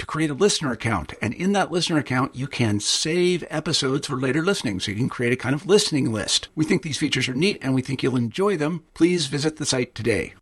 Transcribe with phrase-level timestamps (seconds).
[0.00, 1.12] to create a listener account.
[1.20, 4.80] And in that listener account, you can save episodes for later listening.
[4.80, 6.48] So you can create a kind of listening list.
[6.54, 8.82] We think these features are neat and we think you'll enjoy them.
[8.94, 10.32] Please visit the site today.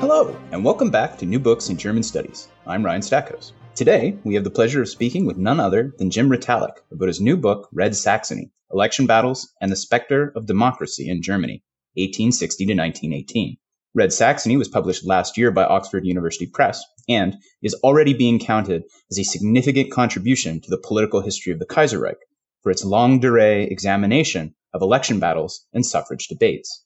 [0.00, 2.48] Hello, and welcome back to New Books in German Studies.
[2.66, 3.52] I'm Ryan Stackhouse.
[3.74, 7.20] Today, we have the pleasure of speaking with none other than Jim Retallack about his
[7.20, 11.62] new book, Red Saxony Election Battles and the Specter of Democracy in Germany,
[11.94, 13.58] 1860 to 1918.
[13.96, 18.82] Red Saxony was published last year by Oxford University Press and is already being counted
[19.10, 22.18] as a significant contribution to the political history of the Kaiserreich
[22.62, 26.84] for its longue durée examination of election battles and suffrage debates.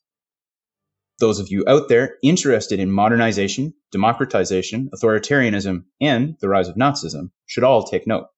[1.19, 7.33] Those of you out there interested in modernization, democratization, authoritarianism, and the rise of Nazism
[7.45, 8.29] should all take note.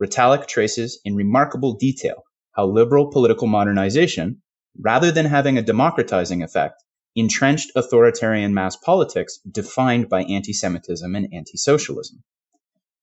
[0.00, 4.42] Retallack traces in remarkable detail how liberal political modernization,
[4.78, 6.84] rather than having a democratizing effect,
[7.16, 12.22] entrenched authoritarian mass politics defined by anti Semitism and anti socialism.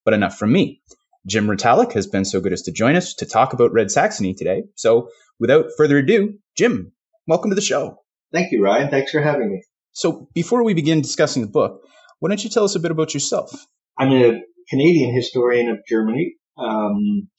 [0.05, 0.81] But enough from me.
[1.25, 4.33] Jim Retallack has been so good as to join us to talk about Red Saxony
[4.33, 4.63] today.
[4.75, 6.93] So without further ado, Jim,
[7.27, 8.01] welcome to the show.
[8.31, 8.89] Thank you, Ryan.
[8.89, 9.63] Thanks for having me.
[9.91, 11.81] So before we begin discussing the book,
[12.19, 13.51] why don't you tell us a bit about yourself?
[13.97, 16.35] I'm a Canadian historian of Germany.
[16.57, 17.29] Um,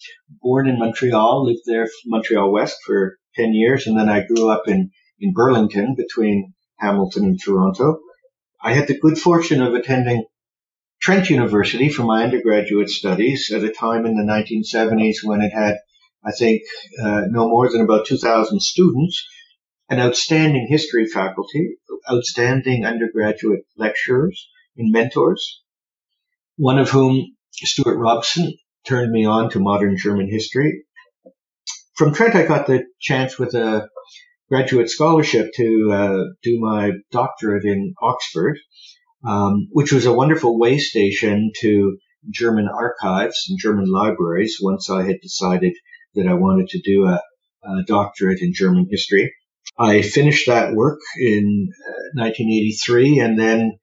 [0.43, 4.69] born in Montreal, lived there, Montreal West, for 10 years, and then I grew up
[4.69, 8.01] in, in Burlington between Hamilton and Toronto.
[8.63, 10.25] I had the good fortune of attending
[11.01, 15.77] Trent University for my undergraduate studies at a time in the 1970s when it had,
[16.25, 16.63] I think,
[17.01, 19.25] uh, no more than about 2,000 students,
[19.89, 21.77] an outstanding history faculty,
[22.11, 25.63] outstanding undergraduate lecturers and mentors,
[26.57, 30.85] one of whom, Stuart Robson, turned me on to modern German history.
[31.95, 33.89] From Trent, I got the chance with a
[34.49, 38.59] graduate scholarship to uh, do my doctorate in Oxford,
[39.27, 41.99] um, which was a wonderful way station to
[42.31, 45.75] German archives and German libraries once I had decided
[46.15, 47.23] that I wanted to do a,
[47.63, 49.33] a doctorate in German history.
[49.79, 53.79] I finished that work in uh, 1983 and then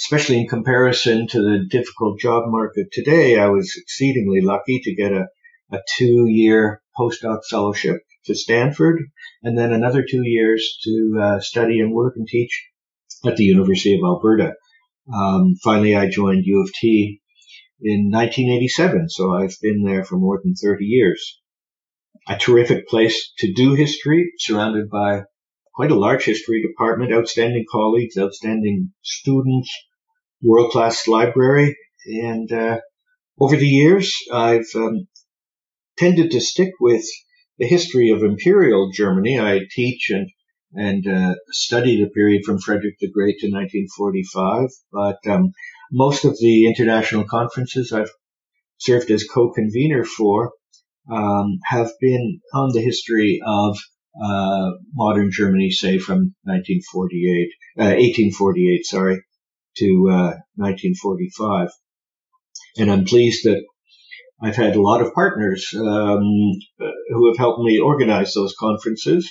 [0.00, 5.12] especially in comparison to the difficult job market today, I was exceedingly lucky to get
[5.12, 5.26] a,
[5.72, 7.96] a two year postdoc fellowship
[8.26, 9.02] to Stanford,
[9.42, 12.68] and then another two years to uh, study and work and teach
[13.26, 14.54] at the University of Alberta.
[15.12, 17.20] Um, finally, I joined U of T
[17.80, 21.40] in 1987, so I've been there for more than 30 years.
[22.28, 25.22] A terrific place to do history, surrounded by
[25.74, 29.70] quite a large history department, outstanding colleagues, outstanding students,
[30.42, 31.76] world class library,
[32.06, 32.78] and uh,
[33.40, 35.06] over the years, I've um,
[35.98, 37.04] tended to stick with
[37.58, 39.38] the history of imperial Germany.
[39.38, 40.30] I teach and
[40.74, 44.68] and uh, study the period from Frederick the Great to 1945.
[44.92, 45.52] But um,
[45.90, 48.10] most of the international conferences I've
[48.78, 50.52] served as co-convener for
[51.10, 53.78] um, have been on the history of
[54.22, 57.48] uh, modern Germany, say from 1948,
[57.78, 59.22] uh, 1848, sorry,
[59.76, 61.66] to 1945.
[61.66, 61.70] Uh,
[62.76, 63.64] and I'm pleased that
[64.40, 66.22] I've had a lot of partners um,
[67.08, 69.28] who have helped me organize those conferences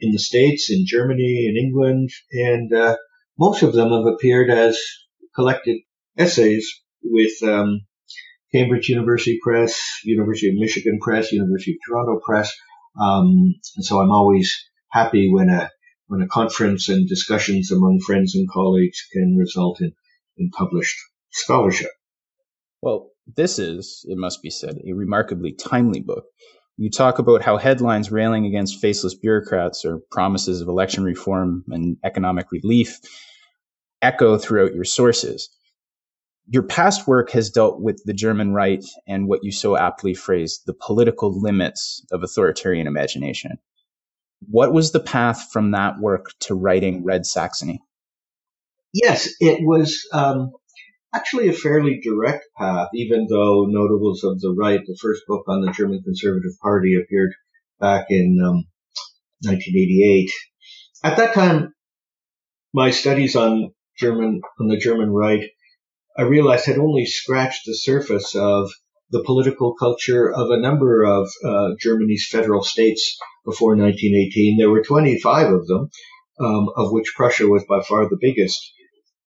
[0.00, 2.96] in the States, in Germany, in England, and uh,
[3.38, 4.78] most of them have appeared as
[5.34, 5.78] collected
[6.16, 6.68] essays
[7.02, 7.80] with um,
[8.52, 12.52] Cambridge University Press, University of Michigan Press, University of Toronto Press,
[13.00, 14.56] um, and so I'm always
[14.90, 15.70] happy when a
[16.08, 19.92] when a conference and discussions among friends and colleagues can result in,
[20.38, 20.96] in published
[21.30, 21.90] scholarship.
[22.80, 26.24] Well, this is, it must be said, a remarkably timely book.
[26.76, 31.96] You talk about how headlines railing against faceless bureaucrats or promises of election reform and
[32.04, 33.00] economic relief
[34.00, 35.50] echo throughout your sources.
[36.50, 40.62] Your past work has dealt with the German right and what you so aptly phrased,
[40.66, 43.58] the political limits of authoritarian imagination.
[44.48, 47.82] What was the path from that work to writing Red Saxony?
[48.94, 50.52] Yes, it was um,
[51.14, 55.62] actually a fairly direct path, even though Notables of the Right, the first book on
[55.62, 57.32] the German Conservative Party, appeared
[57.80, 58.64] back in um,
[59.42, 60.30] 1988.
[61.04, 61.74] At that time,
[62.74, 65.48] my studies on German on the German right,
[66.16, 68.70] I realized had only scratched the surface of
[69.10, 74.58] the political culture of a number of uh, Germany's federal states before 1918.
[74.58, 75.90] There were 25 of them,
[76.40, 78.60] um, of which Prussia was by far the biggest.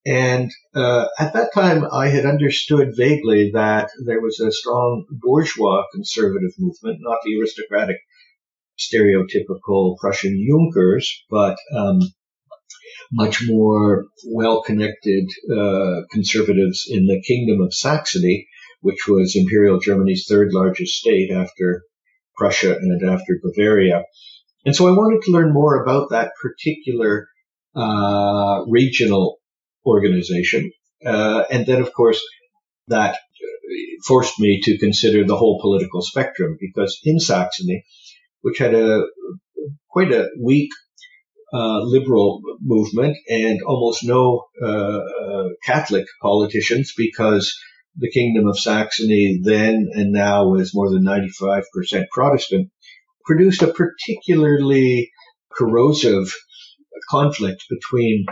[0.04, 5.84] And uh, at that time, I had understood vaguely that there was a strong bourgeois
[5.94, 7.98] conservative movement, not the aristocratic,
[8.78, 12.00] stereotypical Prussian Junkers, but um,
[13.12, 18.48] much more well-connected uh, conservatives in the Kingdom of Saxony,
[18.80, 21.82] which was Imperial Germany's third largest state after
[22.36, 24.02] Prussia and after Bavaria.
[24.64, 27.28] And so I wanted to learn more about that particular
[27.76, 29.38] uh, regional
[29.84, 30.70] organization.
[31.04, 32.22] Uh, and then, of course,
[32.88, 33.18] that
[34.06, 37.84] forced me to consider the whole political spectrum because in Saxony,
[38.40, 39.04] which had a
[39.88, 40.70] quite a weak
[41.52, 47.54] uh, liberal movement and almost no uh, uh, Catholic politicians because
[47.96, 51.62] the Kingdom of Saxony then and now was more than 95%
[52.10, 52.70] Protestant,
[53.26, 55.10] produced a particularly
[55.54, 56.34] corrosive
[57.10, 58.24] conflict between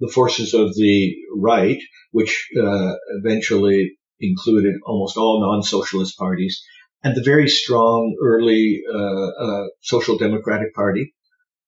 [0.00, 1.80] the forces of the right,
[2.10, 6.62] which uh, eventually included almost all non-socialist parties,
[7.02, 11.14] and the very strong early uh, uh, Social Democratic Party,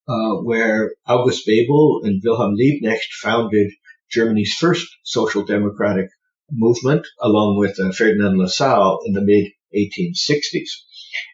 [0.08, 3.72] uh, where August Bebel and Wilhelm Liebknecht founded
[4.10, 6.08] Germany's first social democratic
[6.50, 10.70] movement, along with uh, Ferdinand Lassalle in the mid 1860s.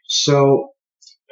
[0.08, 0.70] So,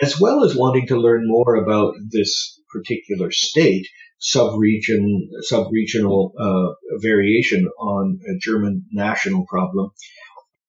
[0.00, 3.86] as well as wanting to learn more about this particular state,
[4.20, 9.90] sub-region, sub-regional uh, variation on a German national problem.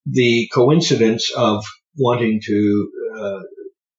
[0.06, 1.64] The coincidence of
[1.98, 3.40] wanting to uh,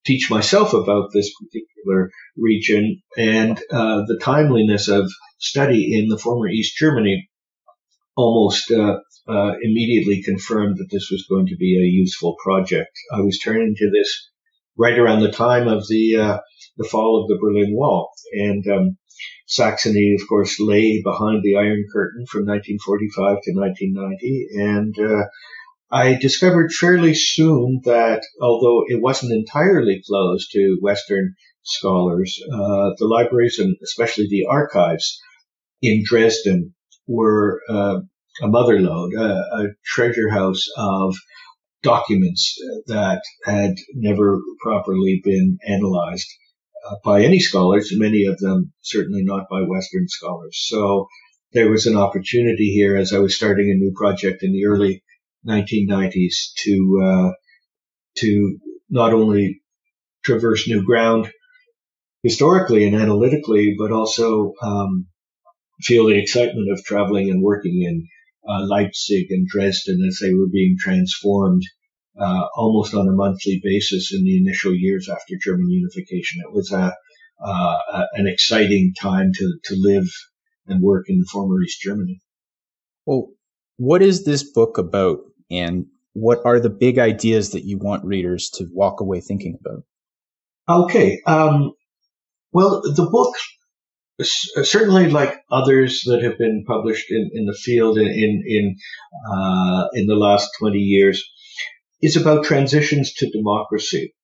[0.04, 6.48] teach myself about this particular region and uh, the timeliness of study in the former
[6.48, 7.28] East Germany
[8.16, 8.98] almost uh,
[9.28, 12.90] uh, immediately confirmed that this was going to be a useful project.
[13.12, 14.30] I was turning to this
[14.76, 16.38] right around the time of the uh,
[16.78, 18.96] the fall of the Berlin Wall, and um,
[19.52, 25.26] Saxony, of course, lay behind the Iron Curtain from 1945 to 1990, and uh,
[25.90, 31.34] I discovered fairly soon that although it wasn't entirely closed to Western
[31.64, 35.20] scholars, uh, the libraries and especially the archives
[35.82, 36.74] in Dresden
[37.06, 38.00] were uh,
[38.40, 41.14] a motherlode, a, a treasure house of
[41.82, 42.56] documents
[42.86, 46.28] that had never properly been analyzed
[46.88, 50.58] uh, by any scholars, many of them certainly not by Western scholars.
[50.68, 51.08] So
[51.52, 55.02] there was an opportunity here as I was starting a new project in the early
[55.46, 57.32] 1990s to uh,
[58.18, 58.58] to
[58.88, 59.62] not only
[60.24, 61.30] traverse new ground
[62.22, 65.06] historically and analytically, but also um,
[65.80, 68.06] feel the excitement of traveling and working in
[68.48, 71.62] uh, Leipzig and Dresden as they were being transformed
[72.20, 76.40] uh, almost on a monthly basis in the initial years after German unification.
[76.42, 76.94] It was a,
[77.44, 77.78] uh,
[78.14, 80.08] an exciting time to, to live
[80.66, 82.20] and work in former East Germany.
[83.06, 83.28] Well,
[83.76, 88.50] what is this book about, and what are the big ideas that you want readers
[88.54, 89.84] to walk away thinking about?
[90.68, 91.20] Okay.
[91.26, 91.72] Um,
[92.52, 93.34] well, the book
[94.20, 98.76] certainly like others that have been published in, in the field in in in,
[99.30, 101.24] uh, in the last 20 years
[102.02, 104.14] is about transitions to democracy.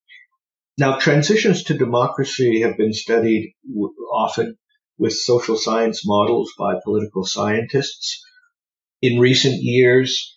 [0.78, 3.54] Now, transitions to democracy have been studied
[4.12, 4.56] often
[4.98, 8.22] with social science models by political scientists.
[9.00, 10.36] In recent years,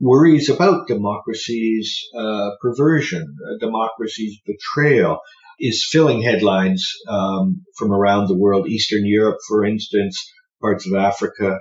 [0.00, 5.18] worries about democracy's uh, perversion, uh, democracy's betrayal,
[5.60, 8.68] is filling headlines um, from around the world.
[8.68, 10.18] Eastern Europe, for instance,
[10.60, 11.58] parts of Africa,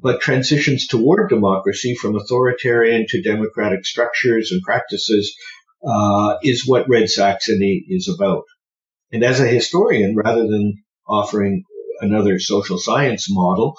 [0.00, 5.36] but transitions toward democracy from authoritarian to democratic structures and practices
[5.86, 8.44] uh, is what Red Saxony is about.
[9.12, 11.64] And as a historian, rather than offering
[12.00, 13.74] another social science model,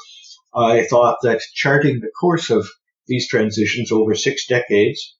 [0.54, 2.68] I thought that charting the course of
[3.08, 5.18] these transitions over six decades,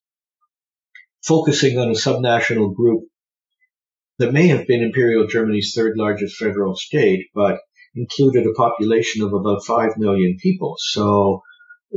[1.24, 3.04] focusing on a subnational group
[4.18, 7.60] that may have been Imperial Germany's third largest federal state, but
[7.96, 10.76] included a population of about 5 million people.
[10.78, 11.42] So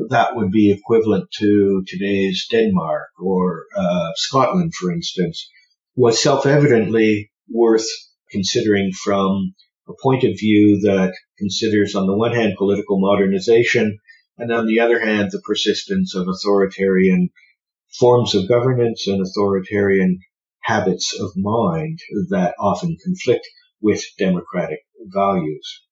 [0.09, 5.49] that would be equivalent to today's Denmark or uh, Scotland, for instance,
[5.97, 7.87] was self-evidently worth
[8.31, 9.55] considering from
[9.88, 13.99] a point of view that considers, on the one hand, political modernization,
[14.37, 17.31] and on the other hand, the persistence of authoritarian
[17.99, 20.21] forms of governance and authoritarian
[20.62, 23.47] habits of mind that often conflict
[23.81, 25.88] with democratic values.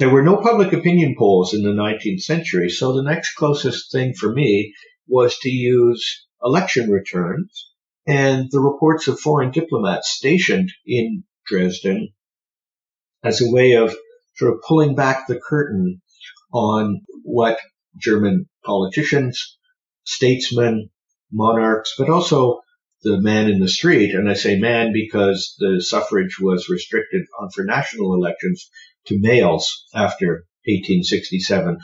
[0.00, 4.14] There were no public opinion polls in the 19th century, so the next closest thing
[4.14, 4.72] for me
[5.06, 7.70] was to use election returns
[8.06, 12.14] and the reports of foreign diplomats stationed in Dresden
[13.22, 13.94] as a way of
[14.36, 16.00] sort of pulling back the curtain
[16.50, 17.58] on what
[17.98, 19.58] German politicians,
[20.04, 20.88] statesmen,
[21.30, 22.62] monarchs, but also
[23.02, 27.64] the man in the street, and I say man because the suffrage was restricted for
[27.64, 28.70] national elections
[29.06, 31.78] to males after 1867.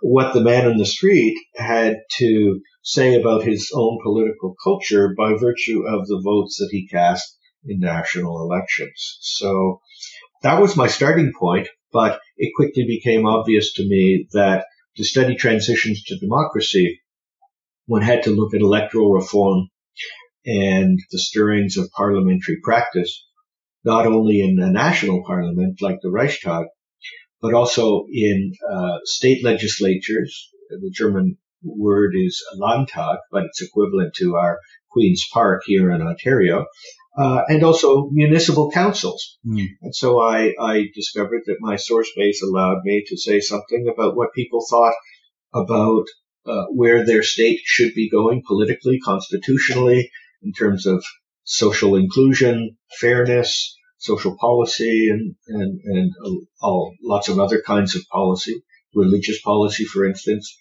[0.00, 5.34] What the man in the street had to say about his own political culture by
[5.34, 9.18] virtue of the votes that he cast in national elections.
[9.20, 9.80] So
[10.42, 15.36] that was my starting point, but it quickly became obvious to me that to study
[15.36, 17.00] transitions to democracy,
[17.86, 19.68] one had to look at electoral reform
[20.44, 23.26] and the stirrings of parliamentary practice,
[23.84, 26.66] not only in a national parliament like the Reichstag,
[27.40, 30.48] but also in uh, state legislatures.
[30.70, 34.58] The German word is Landtag, but it's equivalent to our
[34.90, 36.66] Queen's Park here in Ontario,
[37.18, 39.38] uh, and also municipal councils.
[39.46, 39.66] Mm.
[39.82, 44.16] And so I, I discovered that my source base allowed me to say something about
[44.16, 44.94] what people thought
[45.52, 46.04] about
[46.46, 50.10] uh, where their state should be going politically, constitutionally,
[50.42, 51.04] in terms of
[51.44, 56.12] social inclusion, fairness, social policy, and and and
[56.60, 58.62] all lots of other kinds of policy,
[58.94, 60.56] religious policy, for instance,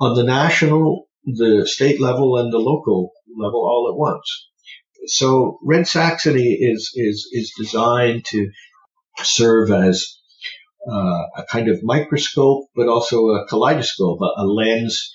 [0.00, 4.48] on the national, the state level, and the local level all at once.
[5.06, 8.50] So Red Saxony is is is designed to
[9.22, 10.18] serve as
[10.90, 15.12] uh, a kind of microscope, but also a kaleidoscope, a, a lens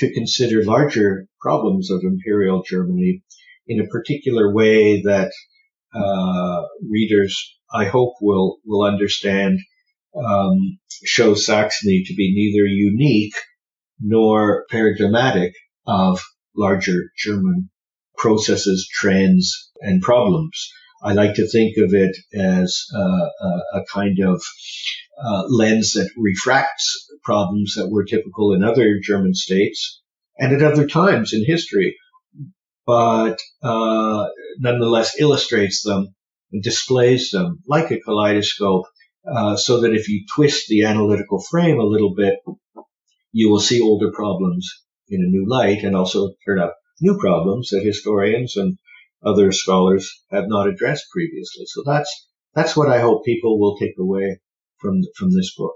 [0.00, 3.22] to consider larger problems of imperial Germany
[3.66, 5.32] in a particular way that
[5.94, 9.60] uh, readers, I hope, will will understand.
[10.16, 13.34] Um, shows Saxony to be neither unique
[14.00, 15.54] nor paradigmatic
[15.86, 16.22] of
[16.56, 17.68] larger German
[18.16, 20.70] processes, trends, and problems.
[21.02, 24.42] I like to think of it as uh, a, a, kind of
[25.22, 30.00] uh, lens that refracts problems that were typical in other German states
[30.38, 31.96] and at other times in history
[32.86, 34.26] but uh,
[34.58, 36.14] nonetheless illustrates them
[36.52, 38.84] and displays them like a kaleidoscope,
[39.30, 42.34] uh, so that if you twist the analytical frame a little bit,
[43.32, 44.68] you will see older problems
[45.08, 48.78] in a new light and also turn up new problems that historians and
[49.24, 51.64] other scholars have not addressed previously.
[51.66, 54.40] So that's that's what I hope people will take away
[54.78, 55.74] from from this book.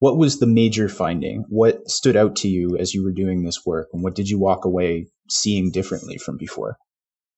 [0.00, 1.44] What was the major finding?
[1.48, 4.38] What stood out to you as you were doing this work, and what did you
[4.38, 6.76] walk away seeing differently from before?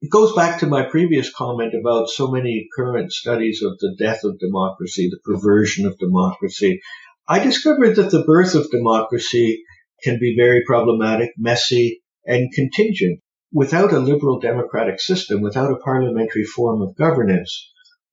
[0.02, 4.24] It goes back to my previous comment about so many current studies of the death
[4.24, 6.80] of democracy, the perversion of democracy.
[7.28, 9.62] I discovered that the birth of democracy
[10.02, 13.20] can be very problematic, messy, and contingent.
[13.52, 17.70] Without a liberal democratic system, without a parliamentary form of governance,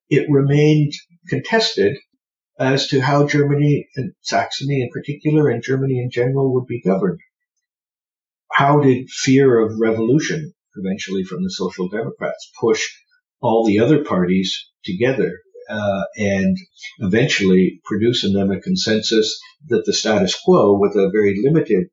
[0.09, 0.91] it remained
[1.29, 1.97] contested
[2.59, 7.19] as to how Germany and Saxony in particular and Germany in general would be governed.
[8.51, 12.83] How did fear of revolution, eventually from the Social Democrats, push
[13.41, 15.39] all the other parties together
[15.69, 16.57] uh, and
[16.99, 21.87] eventually produce in them a consensus that the status quo, with a very limited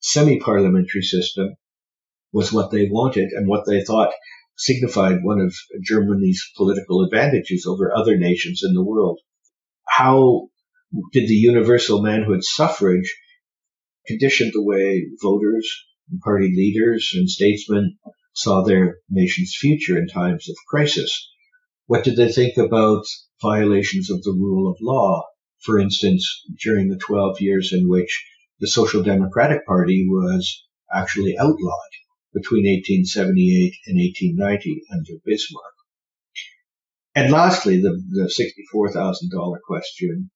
[0.00, 1.54] semi-parliamentary system,
[2.32, 4.12] was what they wanted and what they thought
[4.58, 9.18] signified one of Germany's political advantages over other nations in the world.
[9.88, 10.48] How
[11.12, 13.14] did the universal manhood suffrage
[14.06, 15.68] condition the way voters
[16.10, 17.98] and party leaders and statesmen
[18.32, 21.30] saw their nation's future in times of crisis?
[21.86, 23.04] What did they think about
[23.40, 25.24] violations of the rule of law?
[25.60, 28.24] For instance, during the 12 years in which
[28.60, 31.92] the Social Democratic Party was actually outlawed
[32.32, 35.74] between 1878 and 1890 under Bismarck.
[37.14, 38.30] And lastly, the, the
[38.74, 40.30] $64,000 question.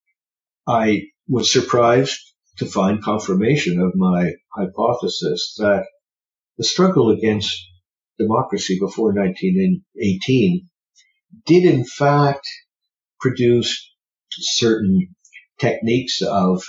[0.67, 2.30] I was surprised
[2.61, 5.87] to find confirmation of my hypothesis that
[6.59, 7.57] the struggle against
[8.19, 10.69] democracy before 1918
[11.47, 12.47] did in fact
[13.19, 13.91] produce
[14.31, 15.15] certain
[15.59, 16.63] techniques of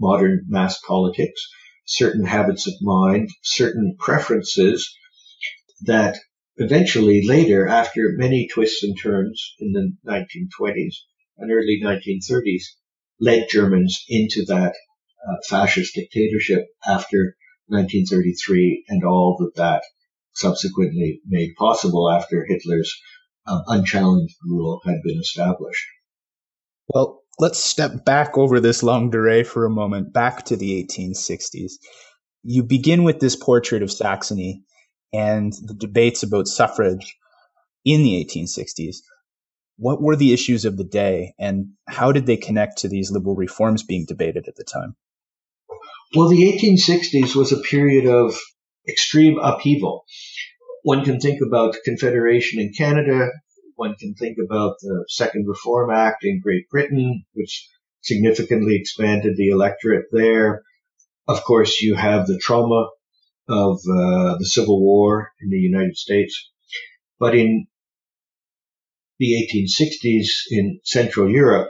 [0.00, 1.40] modern mass politics,
[1.86, 4.92] certain habits of mind, certain preferences
[5.82, 6.18] that
[6.56, 10.96] eventually later, after many twists and turns in the 1920s
[11.36, 12.64] and early 1930s,
[13.20, 14.74] led Germans into that
[15.26, 19.82] uh, fascist dictatorship after 1933 and all that that
[20.34, 22.94] subsequently made possible after Hitler's
[23.46, 25.86] uh, unchallenged rule had been established.
[26.94, 31.72] Well, let's step back over this longue durée for a moment, back to the 1860s.
[32.42, 34.62] You begin with this portrait of Saxony
[35.12, 37.16] and the debates about suffrage
[37.84, 38.96] in the 1860s.
[39.76, 43.36] What were the issues of the day and how did they connect to these liberal
[43.36, 44.96] reforms being debated at the time?
[46.14, 48.34] Well, the 1860s was a period of
[48.88, 50.04] extreme upheaval.
[50.82, 53.28] One can think about Confederation in Canada.
[53.76, 57.68] One can think about the Second Reform Act in Great Britain, which
[58.00, 60.62] significantly expanded the electorate there.
[61.26, 62.88] Of course, you have the trauma
[63.46, 66.50] of uh, the Civil War in the United States.
[67.18, 67.66] But in
[69.18, 71.68] the 1860s in Central Europe,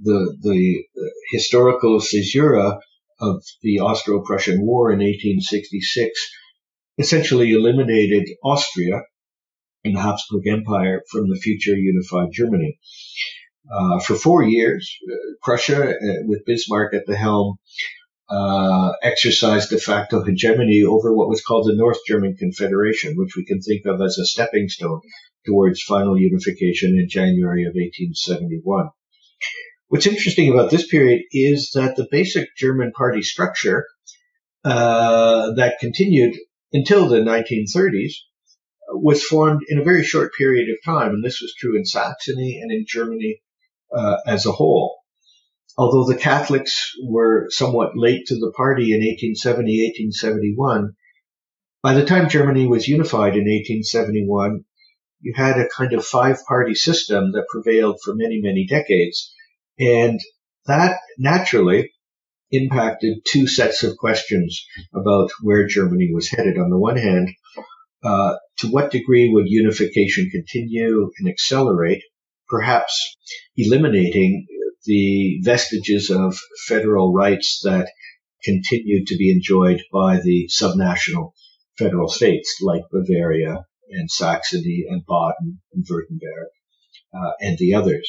[0.00, 0.84] the, the
[1.32, 2.78] historical caesura
[3.24, 6.10] of the Austro-Prussian War in 1866
[6.98, 9.02] essentially eliminated Austria
[9.84, 12.78] and the Habsburg Empire from the future unified Germany.
[13.70, 17.56] Uh, for four years, uh, Prussia, uh, with Bismarck at the helm,
[18.28, 23.44] uh, exercised de facto hegemony over what was called the North German Confederation, which we
[23.44, 25.00] can think of as a stepping stone
[25.46, 28.88] towards final unification in January of 1871.
[29.88, 33.86] What's interesting about this period is that the basic German party structure
[34.64, 36.36] uh, that continued
[36.72, 38.14] until the 1930s
[38.88, 42.60] was formed in a very short period of time, and this was true in Saxony
[42.62, 43.40] and in Germany
[43.96, 44.96] uh, as a whole
[45.76, 49.82] although the Catholics were somewhat late to the party in 1870,
[50.14, 50.94] 1871,
[51.82, 54.64] by the time Germany was unified in 1871,
[55.20, 59.33] you had a kind of five party system that prevailed for many, many decades.
[59.78, 60.20] And
[60.66, 61.92] that naturally
[62.50, 66.56] impacted two sets of questions about where Germany was headed.
[66.58, 67.28] On the one hand,
[68.02, 72.02] uh, to what degree would unification continue and accelerate,
[72.48, 73.16] perhaps
[73.56, 74.46] eliminating
[74.84, 76.36] the vestiges of
[76.68, 77.90] federal rights that
[78.44, 81.32] continued to be enjoyed by the subnational
[81.78, 86.48] federal states like Bavaria and Saxony and Baden and Württemberg
[87.14, 88.08] uh, and the others.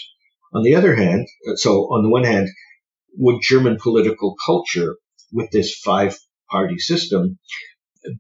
[0.56, 2.48] On the other hand, so on the one hand,
[3.18, 4.96] would German political culture
[5.34, 6.18] with this five
[6.50, 7.38] party system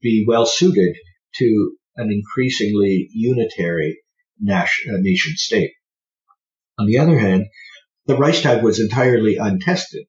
[0.01, 0.97] be well suited
[1.35, 3.99] to an increasingly unitary
[4.37, 5.71] nation state?
[6.77, 7.45] On the other hand,
[8.05, 10.05] the Reichstag was entirely untested.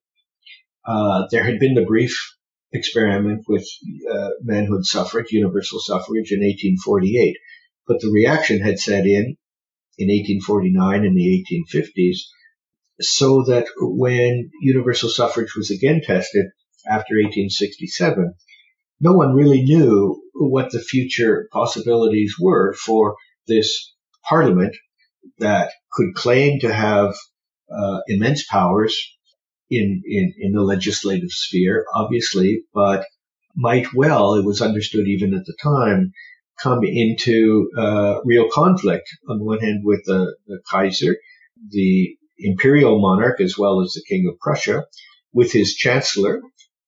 [0.84, 2.18] Uh, there had been the brief
[2.72, 3.64] experiment with
[4.12, 7.36] uh, manhood suffrage, universal suffrage in 1848,
[7.86, 9.36] but the reaction had set in
[9.98, 12.18] in 1849 and the 1850s,
[13.00, 16.46] so that when universal suffrage was again tested
[16.88, 18.34] after 1867,
[19.00, 23.94] no one really knew what the future possibilities were for this
[24.28, 24.74] parliament
[25.38, 27.14] that could claim to have
[27.70, 28.96] uh, immense powers
[29.70, 33.06] in, in, in the legislative sphere, obviously, but
[33.56, 36.12] might well, it was understood even at the time,
[36.62, 41.16] come into uh, real conflict on the one hand with the, the Kaiser,
[41.70, 44.86] the imperial monarch, as well as the King of Prussia,
[45.32, 46.40] with his chancellor,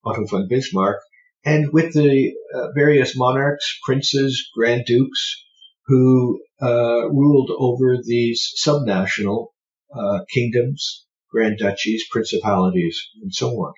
[0.04, 1.00] Otto von Bismarck,
[1.44, 5.44] and with the uh, various monarchs, princes, grand dukes,
[5.86, 9.48] who uh, ruled over these subnational
[9.94, 13.72] uh, kingdoms, grand duchies, principalities, and so on.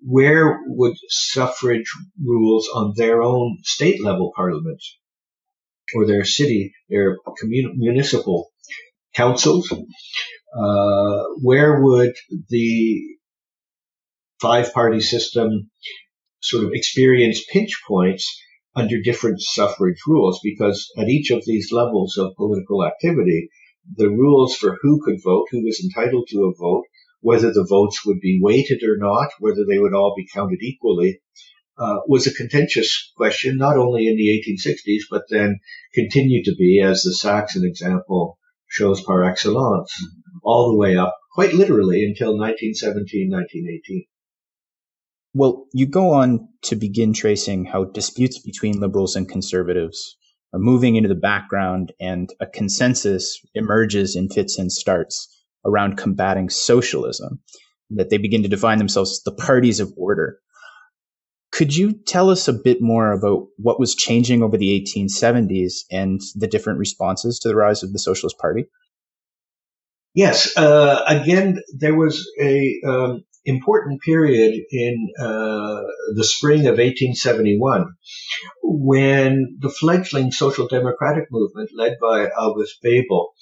[0.00, 1.90] Where would suffrage
[2.22, 4.98] rules on their own state level parliaments
[5.94, 8.50] or their city, their commun- municipal
[9.14, 12.14] councils, uh, where would
[12.48, 13.00] the
[14.40, 15.70] five party system
[16.40, 18.40] sort of experience pinch points
[18.76, 20.40] under different suffrage rules?
[20.42, 23.48] Because at each of these levels of political activity,
[23.96, 26.84] the rules for who could vote, who was entitled to a vote,
[27.20, 31.20] whether the votes would be weighted or not, whether they would all be counted equally,
[31.78, 35.60] uh, was a contentious question, not only in the 1860s, but then
[35.94, 39.92] continued to be, as the Saxon example shows par excellence,
[40.42, 44.04] all the way up, quite literally, until 1917, 1918.
[45.34, 50.16] Well, you go on to begin tracing how disputes between liberals and conservatives
[50.52, 55.28] are moving into the background and a consensus emerges in fits and starts
[55.64, 57.40] around combating socialism.
[57.90, 60.38] that they begin to define themselves as the parties of order.
[61.58, 66.20] Could you tell us a bit more about what was changing over the 1870s and
[66.36, 68.66] the different responses to the rise of the Socialist Party?
[70.14, 70.56] Yes.
[70.56, 75.82] Uh, again, there was a um, important period in uh,
[76.14, 77.94] the spring of 1871
[78.62, 83.32] when the fledgling social democratic movement led by August Bebel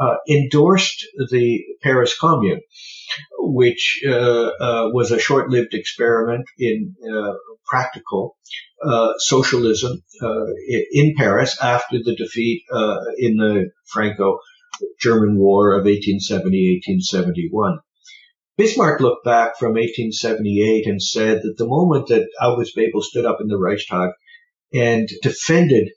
[0.00, 2.60] uh, endorsed the Paris Commune,
[3.38, 7.32] which uh, uh was a short-lived experiment in uh,
[7.66, 8.36] practical
[8.84, 10.02] uh, socialism
[10.92, 12.64] in Paris after the defeat
[13.18, 14.38] in the Franco
[15.00, 17.78] German War of 1870-1871.
[18.56, 23.38] Bismarck looked back from 1878 and said that the moment that August Bebel stood up
[23.40, 24.10] in the Reichstag
[24.72, 25.88] and defended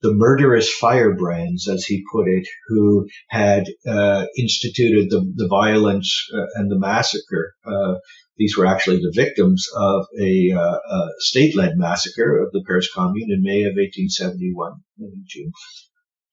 [0.00, 6.46] the murderous firebrands, as he put it, who had uh, instituted the, the violence uh,
[6.54, 7.54] and the massacre.
[7.66, 7.94] Uh,
[8.36, 13.30] these were actually the victims of a, uh, a state-led massacre of the Paris Commune
[13.32, 15.50] in May of 1871 in June.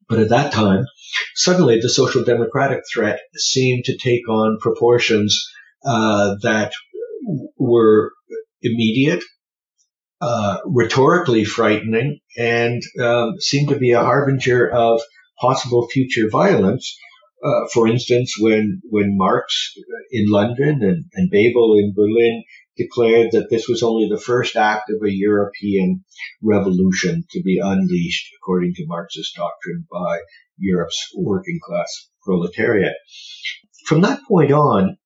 [0.07, 0.85] But at that time,
[1.35, 5.43] suddenly the social democratic threat seemed to take on proportions
[5.85, 6.73] uh, that
[7.57, 8.11] were
[8.61, 9.23] immediate,
[10.21, 15.01] uh, rhetorically frightening, and um, seemed to be a harbinger of
[15.39, 16.97] possible future violence.
[17.43, 19.73] Uh, for instance, when when Marx
[20.11, 22.43] in London and, and Bebel in Berlin
[22.77, 26.03] declared that this was only the first act of a European
[26.41, 30.19] revolution to be unleashed, according to Marxist doctrine, by
[30.57, 32.95] Europe's working class proletariat.
[33.85, 34.97] From that point on,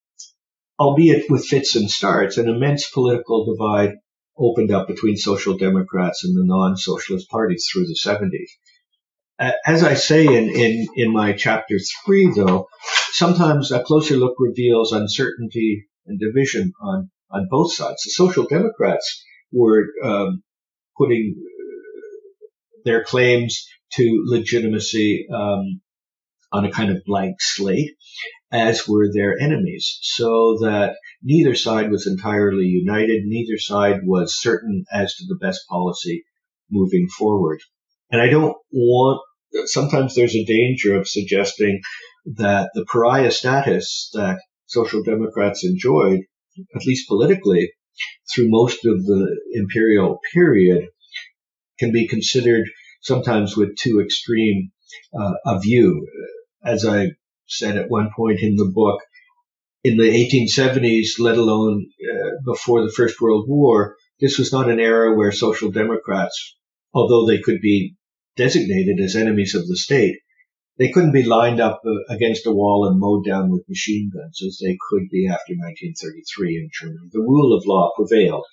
[0.79, 3.95] albeit with fits and starts, an immense political divide
[4.37, 9.51] opened up between social democrats and the non-socialist parties through the 70s.
[9.65, 12.67] As I say in, in, in my chapter three, though,
[13.11, 18.03] sometimes a closer look reveals uncertainty and division on on both sides.
[18.03, 20.43] The Social Democrats were um,
[20.97, 21.35] putting
[22.85, 25.81] their claims to legitimacy um,
[26.51, 27.91] on a kind of blank slate,
[28.51, 33.23] as were their enemies, so that neither side was entirely united.
[33.25, 36.23] Neither side was certain as to the best policy
[36.71, 37.59] moving forward.
[38.11, 39.21] And I don't want,
[39.65, 41.81] sometimes there's a danger of suggesting
[42.37, 46.21] that the pariah status that social democrats enjoyed
[46.75, 47.71] at least politically,
[48.33, 50.87] through most of the imperial period,
[51.79, 52.65] can be considered
[53.01, 54.71] sometimes with too extreme
[55.17, 56.07] uh, a view.
[56.63, 57.11] As I
[57.47, 59.01] said at one point in the book,
[59.83, 64.79] in the 1870s, let alone uh, before the First World War, this was not an
[64.79, 66.57] era where social democrats,
[66.93, 67.95] although they could be
[68.35, 70.17] designated as enemies of the state,
[70.79, 74.41] they couldn't be lined up uh, against a wall and mowed down with machine guns
[74.41, 77.09] as they could be after 1933 in Germany.
[77.11, 78.45] The rule of law prevailed.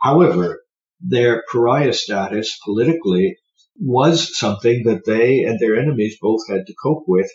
[0.00, 0.62] However,
[1.00, 3.36] their pariah status politically
[3.76, 7.28] was something that they and their enemies both had to cope with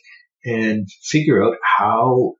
[0.45, 2.35] and figure out how,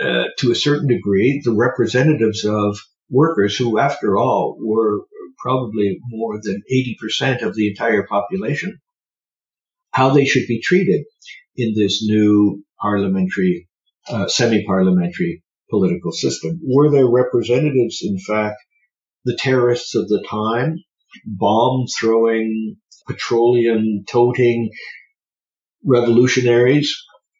[0.00, 2.78] uh, to a certain degree, the representatives of
[3.10, 5.00] workers who, after all, were
[5.38, 8.78] probably more than 80% of the entire population,
[9.96, 11.06] how they should be treated
[11.56, 13.66] in this new parliamentary,
[14.10, 16.60] uh, semi-parliamentary political system.
[16.62, 18.56] Were their representatives, in fact,
[19.24, 20.76] the terrorists of the time,
[21.24, 22.76] bomb throwing,
[23.08, 24.68] petroleum toting
[25.82, 26.94] revolutionaries,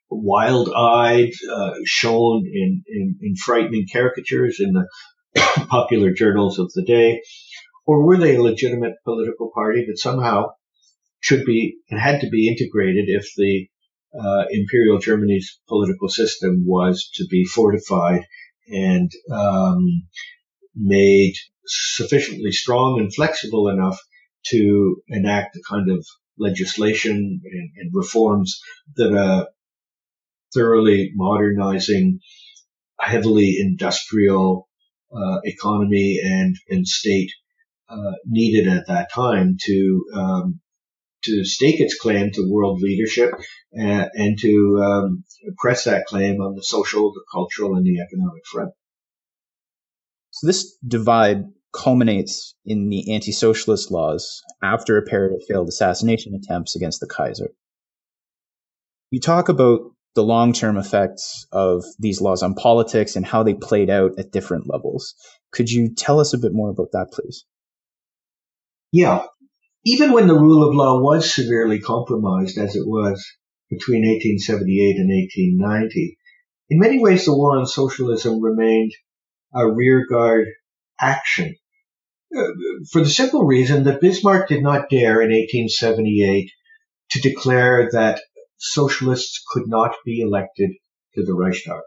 [0.08, 4.86] wild eyed, uh, shown in, in, in frightening caricatures in the
[5.68, 7.20] popular journals of the day?
[7.86, 10.55] Or were they a legitimate political party that somehow
[11.26, 13.66] should be had to be integrated if the
[14.16, 18.22] uh, Imperial Germany's political system was to be fortified
[18.68, 20.06] and um,
[20.76, 21.34] made
[21.66, 23.98] sufficiently strong and flexible enough
[24.52, 26.06] to enact the kind of
[26.38, 28.60] legislation and, and reforms
[28.94, 29.48] that a
[30.54, 32.20] thoroughly modernizing,
[33.00, 34.68] heavily industrial
[35.12, 37.32] uh, economy and, and state
[37.88, 40.60] uh, needed at that time to um,
[41.24, 43.30] to stake its claim to world leadership
[43.72, 45.24] and, uh, and to um,
[45.58, 48.72] press that claim on the social, the cultural, and the economic front.
[50.30, 56.76] So this divide culminates in the anti-socialist laws after a period of failed assassination attempts
[56.76, 57.50] against the Kaiser.
[59.10, 59.80] You talk about
[60.14, 64.68] the long-term effects of these laws on politics and how they played out at different
[64.68, 65.14] levels.
[65.52, 67.44] Could you tell us a bit more about that, please?
[68.92, 69.26] Yeah
[69.86, 73.24] even when the rule of law was severely compromised, as it was
[73.70, 76.18] between 1878 and 1890,
[76.70, 78.90] in many ways the war on socialism remained
[79.54, 80.48] a rearguard
[81.00, 81.54] action.
[82.36, 82.48] Uh,
[82.90, 86.50] for the simple reason that Bismarck did not dare in 1878
[87.10, 88.20] to declare that
[88.56, 90.70] socialists could not be elected
[91.14, 91.82] to the Reichstag.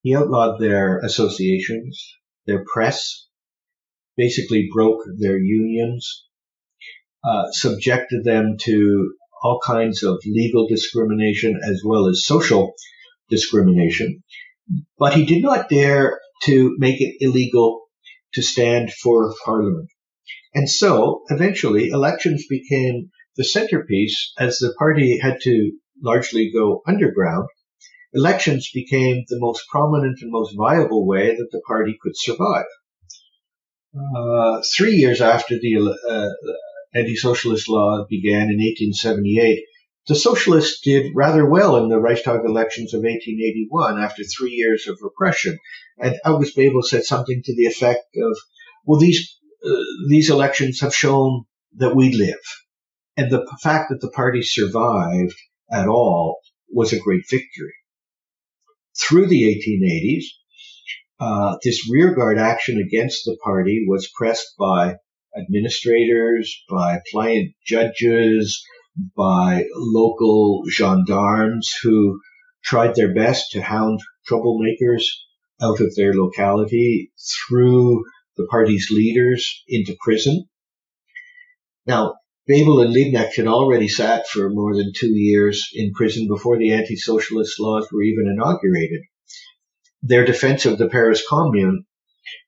[0.00, 2.02] He outlawed their associations,
[2.46, 3.28] their press,
[4.16, 6.24] basically broke their unions,
[7.24, 12.72] uh, subjected them to all kinds of legal discrimination as well as social
[13.30, 14.22] discrimination.
[14.98, 17.82] But he did not dare to make it illegal
[18.34, 19.88] to stand for parliament.
[20.54, 27.48] And so eventually elections became the centerpiece as the party had to largely go underground.
[28.12, 32.66] Elections became the most prominent and most viable way that the party could survive.
[33.94, 36.28] Uh, three years after the uh,
[36.94, 39.64] anti-socialist law began in 1878,
[40.06, 44.98] the socialists did rather well in the Reichstag elections of 1881 after three years of
[45.00, 45.58] repression.
[45.98, 48.36] And August Bebel said something to the effect of,
[48.84, 49.70] well, these, uh,
[50.08, 51.44] these elections have shown
[51.76, 52.42] that we live.
[53.16, 55.36] And the fact that the party survived
[55.70, 56.38] at all
[56.70, 57.74] was a great victory.
[59.00, 60.24] Through the 1880s,
[61.20, 64.96] uh, this rearguard action against the party was pressed by
[65.36, 68.64] administrators, by pliant judges,
[69.16, 72.20] by local gendarmes who
[72.62, 75.04] tried their best to hound troublemakers
[75.60, 77.12] out of their locality,
[77.48, 78.04] threw
[78.36, 80.44] the party's leaders into prison.
[81.86, 82.14] Now,
[82.46, 86.72] Bebel and Liebknecht had already sat for more than two years in prison before the
[86.72, 89.00] anti-socialist laws were even inaugurated.
[90.02, 91.86] Their defense of the Paris Commune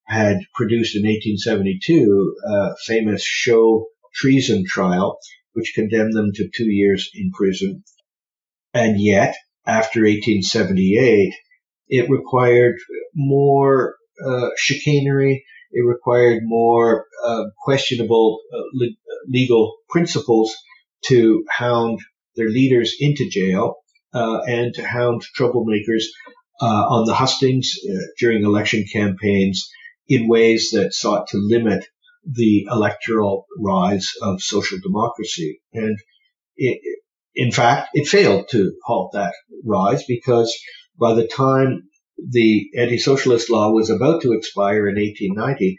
[0.07, 5.19] had produced in 1872 a famous show treason trial,
[5.53, 7.83] which condemned them to two years in prison.
[8.73, 9.35] And yet,
[9.67, 11.35] after 1878,
[11.89, 12.77] it required
[13.15, 15.45] more uh, chicanery.
[15.73, 18.97] It required more uh, questionable uh, le-
[19.29, 20.55] legal principles
[21.07, 21.99] to hound
[22.37, 23.77] their leaders into jail
[24.15, 26.05] uh, and to hound troublemakers
[26.61, 29.69] uh, on the hustings uh, during election campaigns
[30.09, 31.85] in ways that sought to limit
[32.25, 35.61] the electoral rise of social democracy.
[35.73, 35.99] And
[36.57, 36.81] it,
[37.35, 40.57] in fact, it failed to halt that rise because
[40.99, 41.89] by the time
[42.19, 45.79] the anti-socialist law was about to expire in 1890,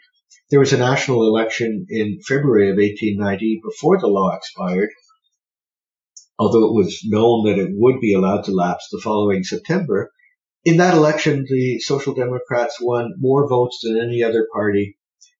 [0.49, 4.89] there was a national election in February of 1890 before the law expired,
[6.39, 10.11] although it was known that it would be allowed to lapse the following September.
[10.67, 14.97] In that election, the Social Democrats won more votes than any other party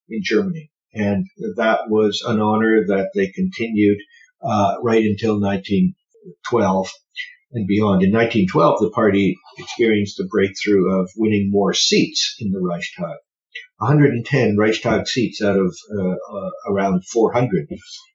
[0.08, 0.72] in Germany.
[0.94, 1.26] And
[1.58, 3.98] that was an honor that they continued
[4.42, 6.92] uh, right until 1912
[7.52, 8.04] and beyond.
[8.04, 13.18] In 1912, the party experienced a breakthrough of winning more seats in the Reichstag.
[13.80, 17.68] 110 Reichstag seats out of uh, uh, around 400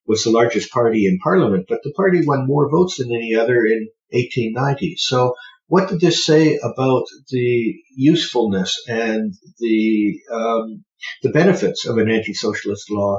[0.07, 3.67] was the largest party in parliament, but the party won more votes than any other
[3.67, 4.95] in 1890.
[4.97, 5.35] So
[5.73, 10.85] what did this say about the usefulness and the um,
[11.23, 13.19] the benefits of an anti-socialist law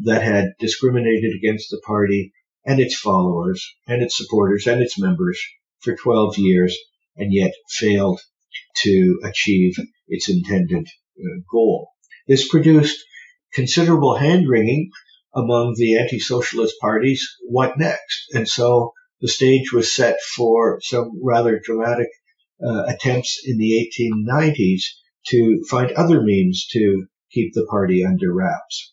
[0.00, 2.34] that had discriminated against the party
[2.66, 5.40] and its followers and its supporters and its members
[5.80, 6.76] for 12 years
[7.16, 8.20] and yet failed
[8.82, 10.86] to achieve its intended
[11.18, 11.88] uh, goal.
[12.28, 13.02] This produced
[13.54, 14.90] considerable hand wringing
[15.34, 17.26] among the anti-socialist parties.
[17.48, 18.26] What next?
[18.34, 22.08] And so the stage was set for some rather dramatic
[22.64, 24.82] uh, attempts in the 1890s
[25.28, 28.92] to find other means to keep the party under wraps.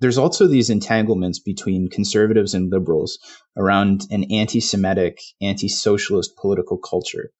[0.00, 3.18] There's also these entanglements between conservatives and liberals
[3.56, 7.30] around an anti Semitic, anti socialist political culture.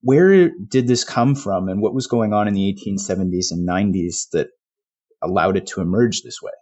[0.00, 4.30] Where did this come from, and what was going on in the 1870s and 90s
[4.32, 4.48] that
[5.22, 6.52] allowed it to emerge this way?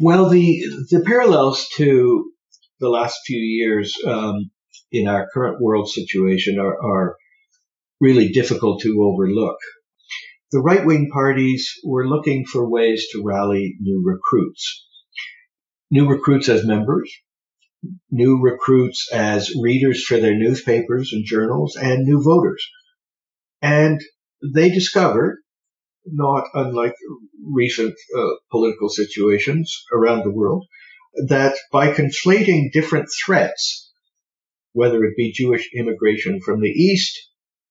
[0.00, 2.32] Well, the the parallels to
[2.80, 4.50] the last few years um,
[4.92, 7.16] in our current world situation are, are
[8.00, 9.56] really difficult to overlook.
[10.52, 14.86] The right wing parties were looking for ways to rally new recruits.
[15.90, 17.10] New recruits as members,
[18.10, 22.64] new recruits as readers for their newspapers and journals, and new voters.
[23.62, 24.00] And
[24.54, 25.38] they discovered,
[26.06, 26.94] not unlike
[27.44, 30.66] recent uh, political situations around the world,
[31.28, 33.90] that by conflating different threats,
[34.72, 37.18] whether it be Jewish immigration from the East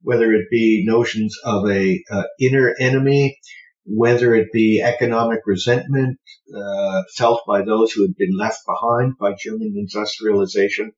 [0.05, 3.39] whether it be notions of a uh, inner enemy,
[3.85, 6.19] whether it be economic resentment
[6.55, 10.91] uh, felt by those who had been left behind by German industrialization,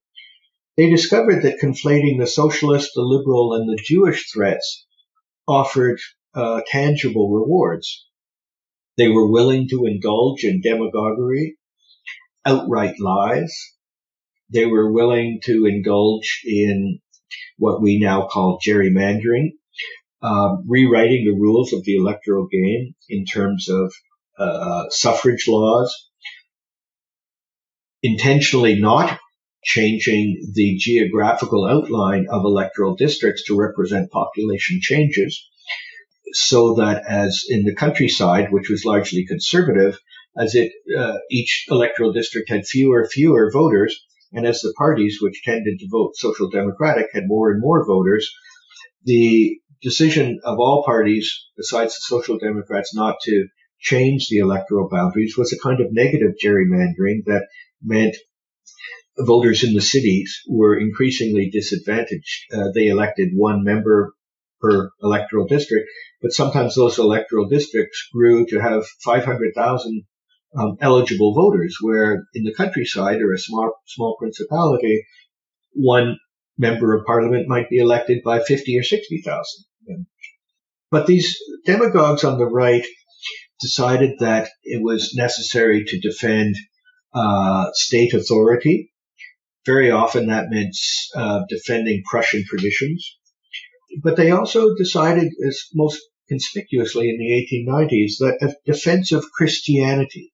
[0.76, 4.86] they discovered that conflating the socialist, the liberal, and the Jewish threats
[5.48, 6.00] offered
[6.34, 8.08] uh, tangible rewards.
[8.98, 11.58] They were willing to indulge in demagoguery,
[12.46, 13.56] outright lies.
[14.52, 17.00] They were willing to indulge in
[17.58, 19.52] what we now call gerrymandering,
[20.22, 23.94] um, rewriting the rules of the electoral game in terms of
[24.40, 26.10] uh, suffrage laws,
[28.02, 29.20] intentionally not
[29.64, 35.48] changing the geographical outline of electoral districts to represent population changes
[36.34, 39.98] so that as in the countryside, which was largely conservative,
[40.38, 45.42] as it uh, each electoral district had fewer fewer voters, and as the parties which
[45.44, 48.30] tended to vote social democratic had more and more voters,
[49.04, 53.48] the decision of all parties besides the social democrats not to
[53.80, 57.48] change the electoral boundaries was a kind of negative gerrymandering that
[57.84, 58.16] meant
[59.20, 62.46] voters in the cities were increasingly disadvantaged.
[62.54, 64.14] Uh, they elected one member
[64.62, 65.90] per electoral district,
[66.22, 70.04] but sometimes those electoral districts grew to have 500,000
[70.58, 75.06] um, eligible voters, where in the countryside or a small, small principality,
[75.74, 76.18] one
[76.58, 80.06] member of parliament might be elected by 50 or 60,000
[80.90, 82.86] But these demagogues on the right
[83.60, 86.56] decided that it was necessary to defend
[87.14, 88.92] uh, state authority.
[89.66, 90.76] Very often that meant
[91.16, 93.18] uh, defending Prussian traditions.
[94.04, 100.34] But they also decided, as most conspicuously in the 1890s, that a defense of Christianity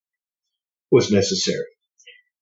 [0.92, 1.66] was necessary.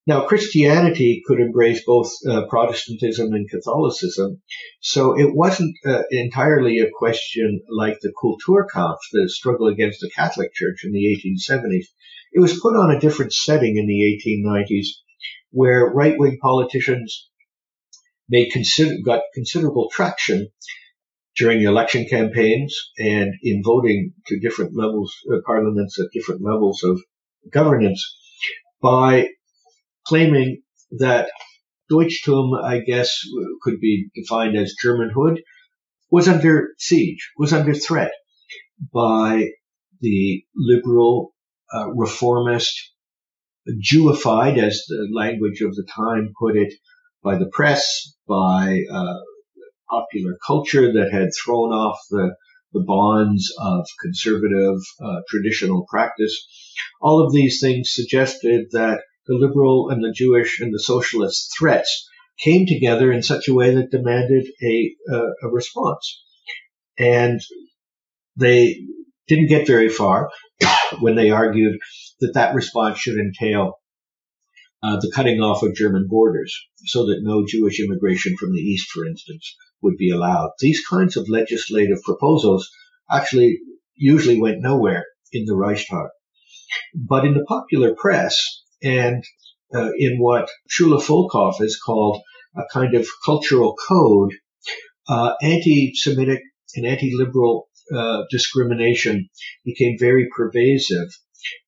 [0.07, 4.41] Now, Christianity could embrace both uh, Protestantism and Catholicism,
[4.79, 10.55] so it wasn't uh, entirely a question like the Kulturkampf, the struggle against the Catholic
[10.55, 11.85] Church in the 1870s.
[12.33, 14.87] It was put on a different setting in the 1890s,
[15.51, 17.29] where right-wing politicians
[18.27, 20.49] made consider- got considerable traction
[21.37, 26.83] during the election campaigns and in voting to different levels, uh, parliaments at different levels
[26.83, 27.01] of
[27.51, 28.03] governance
[28.81, 29.27] by
[30.05, 30.61] claiming
[30.99, 31.29] that
[31.91, 33.19] Deutschtum, I guess,
[33.61, 35.41] could be defined as Germanhood,
[36.09, 38.11] was under siege, was under threat
[38.93, 39.49] by
[40.01, 41.33] the liberal,
[41.73, 42.91] uh, reformist,
[43.67, 46.73] Jewified, as the language of the time put it,
[47.23, 49.17] by the press, by uh,
[49.91, 52.35] popular culture that had thrown off the,
[52.73, 56.35] the bonds of conservative uh, traditional practice.
[57.01, 62.07] All of these things suggested that the liberal and the Jewish and the socialist threats
[62.43, 64.95] came together in such a way that demanded a,
[65.43, 66.23] a response.
[66.97, 67.39] And
[68.35, 68.81] they
[69.27, 70.29] didn't get very far
[70.99, 71.77] when they argued
[72.21, 73.79] that that response should entail
[74.83, 78.89] uh, the cutting off of German borders so that no Jewish immigration from the East,
[78.89, 80.51] for instance, would be allowed.
[80.59, 82.69] These kinds of legislative proposals
[83.09, 83.59] actually
[83.95, 86.07] usually went nowhere in the Reichstag.
[86.95, 89.23] But in the popular press and
[89.73, 92.21] uh, in what Shula Volkov has called
[92.55, 94.33] a kind of cultural code,
[95.07, 96.41] uh, anti-Semitic
[96.75, 99.29] and anti-liberal uh, discrimination
[99.65, 101.09] became very pervasive.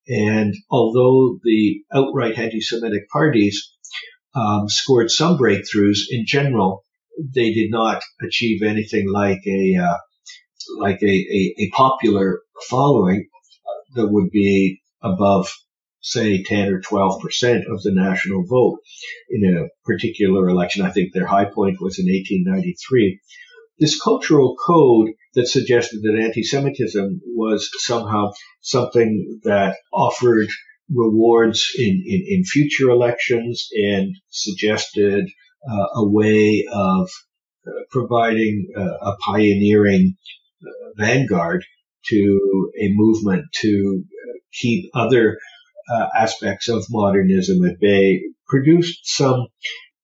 [0.07, 3.73] And although the outright anti-Semitic parties
[4.35, 6.83] um, scored some breakthroughs, in general,
[7.17, 9.97] they did not achieve anything like a uh,
[10.77, 13.27] like a, a, a, popular following
[13.95, 15.51] that would be above
[16.01, 18.79] say 10 or 12 percent of the national vote
[19.29, 20.85] in a particular election.
[20.85, 23.19] I think their high point was in 1893.
[23.79, 30.47] This cultural code that suggested that anti-Semitism was somehow something that offered
[30.93, 35.29] rewards in, in, in future elections and suggested
[35.67, 37.09] a way of
[37.65, 40.15] uh, providing uh, a pioneering
[40.97, 41.63] vanguard
[42.05, 44.03] to a movement to
[44.51, 45.37] keep other
[45.89, 49.47] uh, aspects of modernism at bay produced some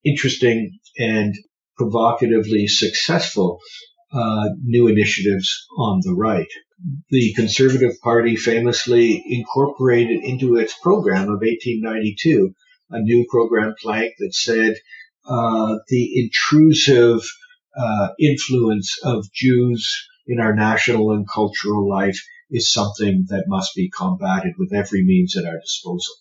[0.03, 1.35] interesting and
[1.77, 3.59] provocatively successful
[4.11, 6.47] uh, new initiatives on the right.
[7.09, 12.53] The Conservative Party famously incorporated into its program of 1892
[12.91, 14.75] a new program plank that said
[15.29, 17.21] uh, the intrusive
[17.77, 19.87] uh, influence of Jews
[20.27, 22.19] in our national and cultural life
[22.49, 26.15] is something that must be combated with every means at our disposal.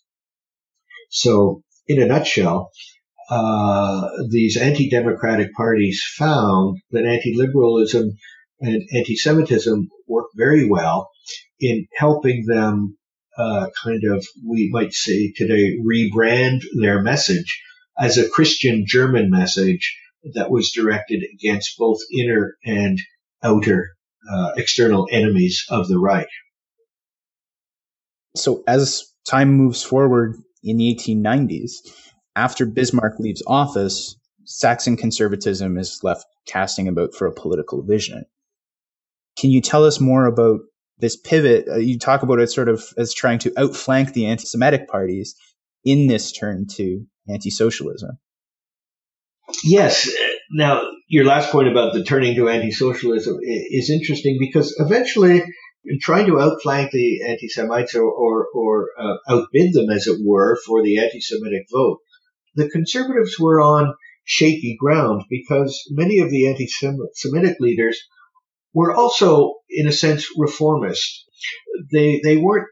[1.11, 2.71] So, in a nutshell,
[3.31, 8.11] uh, these anti-democratic parties found that anti-liberalism
[8.61, 11.09] and anti-Semitism work very well
[11.61, 12.99] in helping them
[13.39, 17.63] uh, kind of, we might say today, rebrand their message
[17.99, 19.99] as a Christian German message
[20.35, 22.99] that was directed against both inner and
[23.43, 23.97] outer
[24.31, 26.29] uh, external enemies of the Reich.
[28.37, 31.73] So as time moves forward in the 1890s,
[32.37, 38.25] after Bismarck leaves office, Saxon conservatism is left casting about for a political vision.
[39.39, 40.61] Can you tell us more about
[40.99, 41.69] this pivot?
[41.69, 45.35] Uh, you talk about it sort of as trying to outflank the anti Semitic parties
[45.85, 48.19] in this turn to anti socialism.
[49.65, 50.11] Yes.
[50.51, 55.43] Now, your last point about the turning to anti socialism is interesting because eventually,
[56.01, 60.59] trying to outflank the anti Semites or, or, or uh, outbid them, as it were,
[60.67, 61.99] for the anti Semitic vote,
[62.55, 63.95] the conservatives were on
[64.29, 67.99] shaky ground because many of the anti-Semitic leaders
[68.75, 71.25] were also, in a sense, reformist.
[71.91, 72.69] They they weren't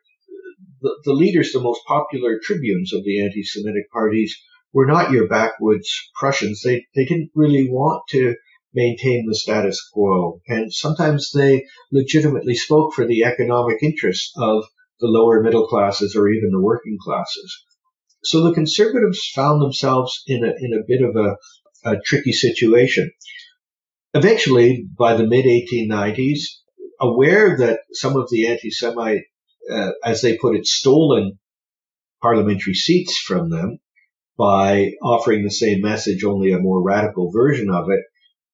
[0.80, 4.36] the, the leaders, the most popular tribunes of the anti-Semitic parties,
[4.72, 6.62] were not your backwoods Prussians.
[6.62, 8.34] They they didn't really want to
[8.74, 14.64] maintain the status quo, and sometimes they legitimately spoke for the economic interests of
[15.00, 17.64] the lower middle classes or even the working classes.
[18.24, 21.36] So the conservatives found themselves in a, in a bit of a,
[21.90, 23.10] a tricky situation.
[24.14, 26.40] Eventually, by the mid 1890s,
[27.00, 29.24] aware that some of the anti-Semite,
[29.70, 31.38] uh, as they put it, stolen
[32.22, 33.78] parliamentary seats from them
[34.38, 38.00] by offering the same message, only a more radical version of it,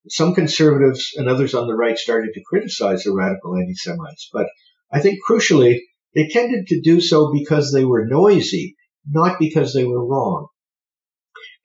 [0.08, 4.28] some conservatives and others on the right started to criticize the radical anti-Semites.
[4.32, 4.46] But
[4.92, 5.78] I think crucially,
[6.14, 8.76] they tended to do so because they were noisy
[9.08, 10.48] not because they were wrong.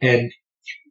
[0.01, 0.31] And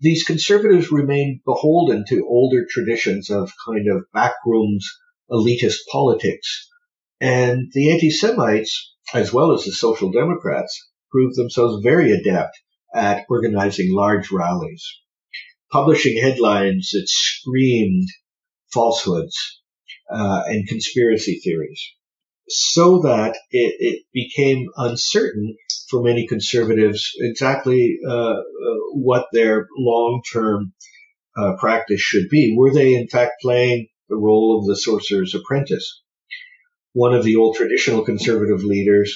[0.01, 4.85] these conservatives remained beholden to older traditions of kind of backrooms
[5.31, 6.69] elitist politics.
[7.21, 12.59] And the anti-Semites, as well as the social democrats, proved themselves very adept
[12.95, 14.85] at organizing large rallies,
[15.71, 18.09] publishing headlines that screamed
[18.73, 19.63] falsehoods
[20.11, 21.83] uh, and conspiracy theories
[22.49, 25.57] so that it, it, became uncertain
[25.91, 28.43] for many conservatives exactly uh, uh,
[28.93, 30.73] what their long-term
[31.37, 32.55] uh, practice should be.
[32.57, 36.03] Were they in fact playing the role of the sorcerer's apprentice?
[36.97, 39.15] One of the old traditional conservative leaders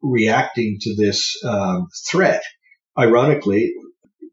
[0.00, 2.42] reacting to this um, threat,
[2.98, 3.74] ironically,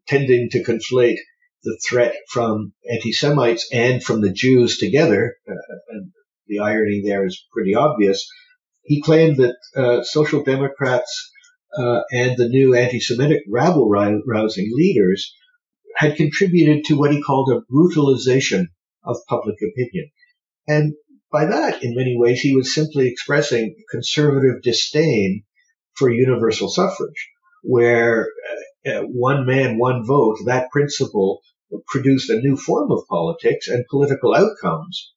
[0.08, 1.18] tending to conflate
[1.66, 5.54] the threat from anti-Semites and from the Jews together, uh,
[5.90, 6.12] and
[6.48, 8.26] the irony there is pretty obvious.
[8.84, 11.32] He claimed that uh, social democrats
[11.78, 15.36] uh, and the new anti-Semitic rabble-rousing leaders
[15.98, 18.70] had contributed to what he called a brutalization
[19.04, 20.10] of public opinion.
[20.70, 20.94] And
[21.32, 25.44] by that, in many ways, he was simply expressing conservative disdain
[25.94, 27.30] for universal suffrage,
[27.64, 28.28] where
[28.86, 31.42] uh, uh one man, one vote, that principle
[31.88, 35.14] produced a new form of politics and political outcomes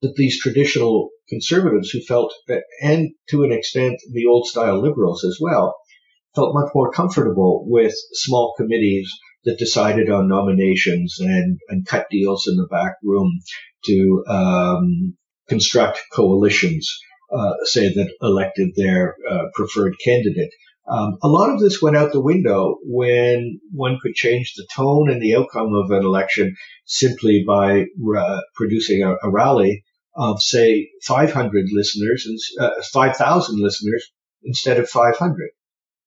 [0.00, 2.32] that these traditional conservatives who felt,
[2.80, 5.76] and to an extent the old style liberals as well,
[6.34, 9.10] felt much more comfortable with small committees
[9.44, 13.40] that decided on nominations and, and cut deals in the back room
[13.86, 15.16] to um,
[15.48, 16.88] construct coalitions,
[17.32, 20.50] uh, say that elected their uh, preferred candidate.
[20.88, 25.08] Um, a lot of this went out the window when one could change the tone
[25.08, 27.84] and the outcome of an election simply by
[28.16, 29.84] uh, producing a, a, rally
[30.16, 34.10] of say 500 listeners and uh, 5,000 listeners
[34.42, 35.50] instead of 500.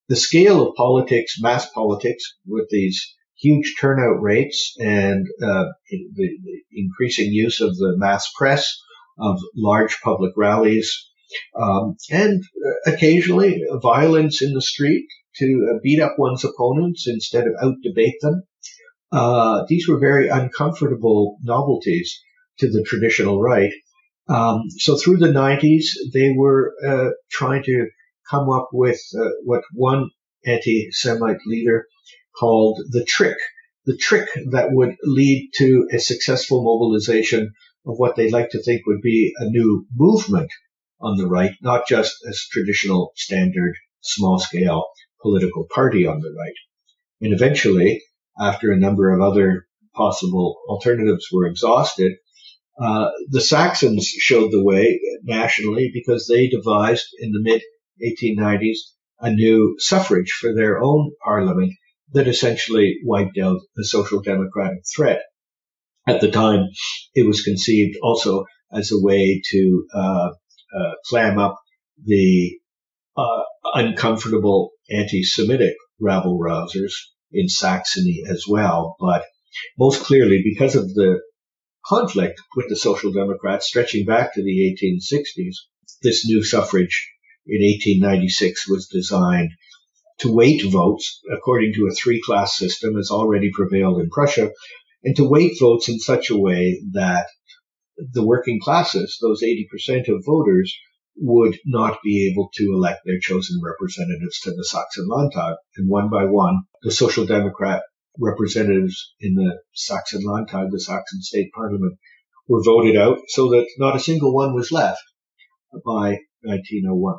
[0.10, 6.30] The scale of politics, mass politics, with these huge turnout rates and uh, the,
[6.72, 8.82] increasing use of the mass press,
[9.20, 11.12] of large public rallies,
[11.60, 17.46] um, and uh, occasionally violence in the street to uh, beat up one's opponents instead
[17.46, 18.44] of out debate them.
[19.12, 22.20] Uh, these were very uncomfortable novelties
[22.60, 23.72] to the traditional right.
[24.28, 27.88] Um, so through the 90s, they were uh, trying to
[28.30, 30.10] come up with uh, what one
[30.46, 31.88] anti-Semite leader
[32.38, 33.38] called the trick,
[33.86, 37.54] the trick that would lead to a successful mobilization
[37.86, 40.50] of what they'd like to think would be a new movement
[41.02, 44.86] on the right, not just a traditional standard small scale
[45.22, 46.54] political party on the right.
[47.22, 48.02] And eventually,
[48.40, 52.14] after a number of other possible alternatives were exhausted,
[52.80, 57.62] uh, the Saxons showed the way nationally because they devised in the mid
[58.02, 58.78] 1890s
[59.20, 61.74] a new suffrage for their own parliament
[62.14, 65.22] that essentially wiped out the social democratic threat.
[66.08, 66.68] At the time,
[67.14, 70.30] it was conceived also as a way to uh,
[70.78, 71.60] uh, clam up
[72.04, 72.58] the
[73.16, 73.44] uh,
[73.74, 76.94] uncomfortable anti-Semitic rabble rousers
[77.32, 78.96] in Saxony as well.
[79.00, 79.24] But
[79.78, 81.22] most clearly, because of the
[81.86, 85.56] conflict with the Social Democrats stretching back to the 1860s,
[86.02, 87.10] this new suffrage
[87.46, 89.52] in 1896 was designed
[90.20, 94.52] to weight votes according to a three class system as already prevailed in Prussia,
[95.04, 97.28] and to weight votes in such a way that
[97.98, 100.74] the working classes, those 80% of voters,
[101.18, 105.56] would not be able to elect their chosen representatives to the Saxon Landtag.
[105.78, 107.84] And one by one, the Social Democrat
[108.20, 111.98] representatives in the Saxon Landtag, the Saxon state parliament,
[112.48, 115.04] were voted out so that not a single one was left
[115.86, 117.16] by 1901.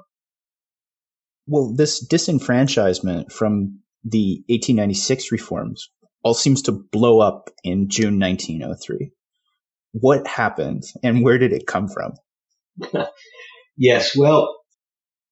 [1.47, 5.91] Well, this disenfranchisement from the 1896 reforms
[6.23, 9.11] all seems to blow up in June 1903.
[9.93, 12.15] What happened and where did it come from?
[13.77, 14.57] yes, well,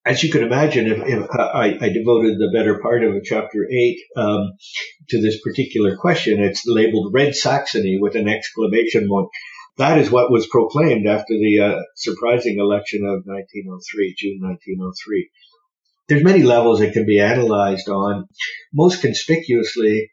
[0.05, 3.99] as you can imagine, if, if I, I, devoted the better part of chapter eight
[4.17, 4.53] um,
[5.11, 9.29] to this particular question, it's labeled "Red Saxony" with an exclamation mark.
[9.79, 15.31] That is what was proclaimed after the uh, surprising election of 1903, June 1903.
[16.09, 18.27] There's many levels it can be analyzed on.
[18.73, 20.11] Most conspicuously,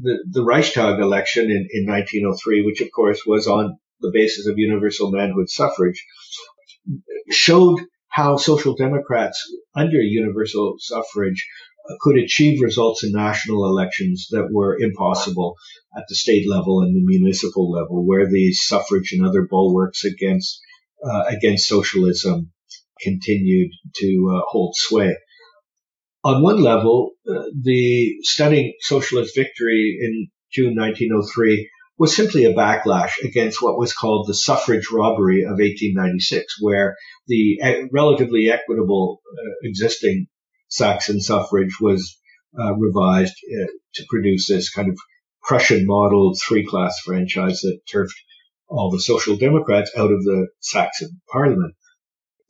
[0.00, 4.58] the, the Reichstag election in, in 1903, which of course was on the basis of
[4.58, 6.04] universal manhood suffrage,
[7.30, 9.40] showed how social democrats
[9.74, 11.46] under universal suffrage
[12.00, 15.56] could achieve results in national elections that were impossible
[15.96, 20.60] at the state level and the municipal level, where these suffrage and other bulwarks against
[21.04, 22.52] uh, against socialism
[23.00, 25.16] continued to uh, hold sway.
[26.24, 31.68] On one level, uh, the stunning socialist victory in June 1903
[31.98, 36.96] was simply a backlash against what was called the suffrage robbery of 1896, where
[37.26, 40.26] the relatively equitable uh, existing
[40.68, 42.18] Saxon suffrage was
[42.58, 44.98] uh, revised uh, to produce this kind of
[45.42, 48.20] Prussian model three class franchise that turfed
[48.68, 51.74] all the social democrats out of the Saxon parliament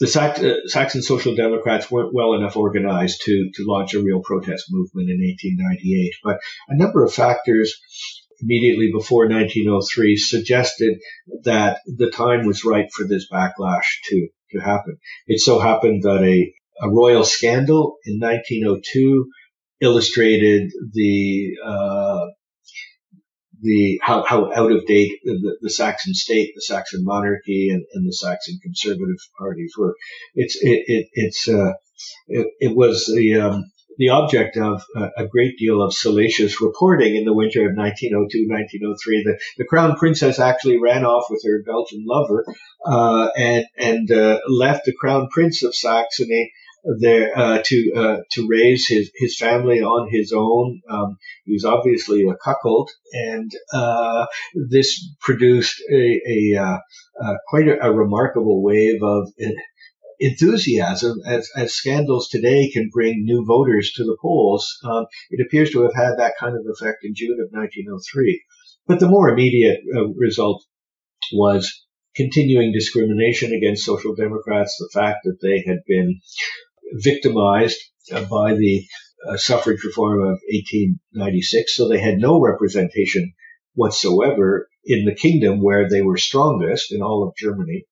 [0.03, 4.21] the Sax- uh, Saxon Social Democrats weren't well enough organized to, to launch a real
[4.21, 7.81] protest movement in 1898, but a number of factors
[8.41, 10.99] immediately before 1903 suggested
[11.45, 14.99] that the time was right for this backlash to, to happen.
[15.29, 16.53] It so happened that a,
[16.85, 19.31] a royal scandal in 1902
[19.81, 22.27] illustrated the uh,
[23.63, 28.07] the how, how out of date the, the, Saxon state, the Saxon monarchy, and, and
[28.07, 29.95] the Saxon conservative parties were.
[30.35, 31.73] It's it, it it's uh,
[32.27, 37.15] it, it, was the um, the object of a, a, great deal of salacious reporting
[37.15, 39.23] in the winter of 1902, 1903.
[39.23, 42.45] The, the crown princess actually ran off with her Belgian lover
[42.85, 46.53] uh, and and uh, left the crown prince of Saxony
[46.85, 50.81] there uh, to uh, to raise his his family on his own.
[50.91, 54.27] Um, he was obviously a cuckold, and uh,
[54.71, 56.79] this produced a, a uh,
[57.23, 59.29] uh, quite a, a, remarkable wave of
[60.19, 64.79] enthusiasm as, as scandals today can bring new voters to the polls.
[64.85, 68.43] Um, it appears to have had that kind of effect in June of 1903.
[68.87, 70.65] But the more immediate uh, result
[71.33, 76.21] was continuing discrimination against social democrats, the fact that they had been
[76.93, 77.79] victimized
[78.13, 78.85] uh, by the
[79.29, 83.33] uh, suffrage reform of 1896, so they had no representation
[83.75, 87.85] whatsoever in the kingdom where they were strongest in all of Germany.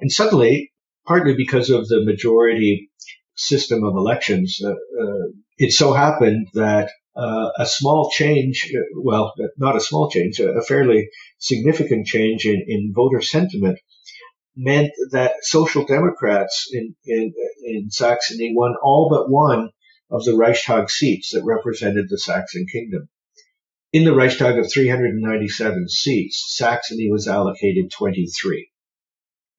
[0.00, 0.72] And suddenly,
[1.06, 2.90] partly because of the majority
[3.34, 5.26] system of elections, uh, uh,
[5.58, 10.62] it so happened that uh, a small change, uh, well, not a small change, a
[10.62, 13.78] fairly significant change in, in voter sentiment
[14.60, 17.32] meant that social democrats in, in,
[17.64, 19.70] in Saxony won all but one
[20.10, 23.08] of the Reichstag seats that represented the Saxon kingdom.
[23.92, 28.70] In the Reichstag of 397 seats, Saxony was allocated 23.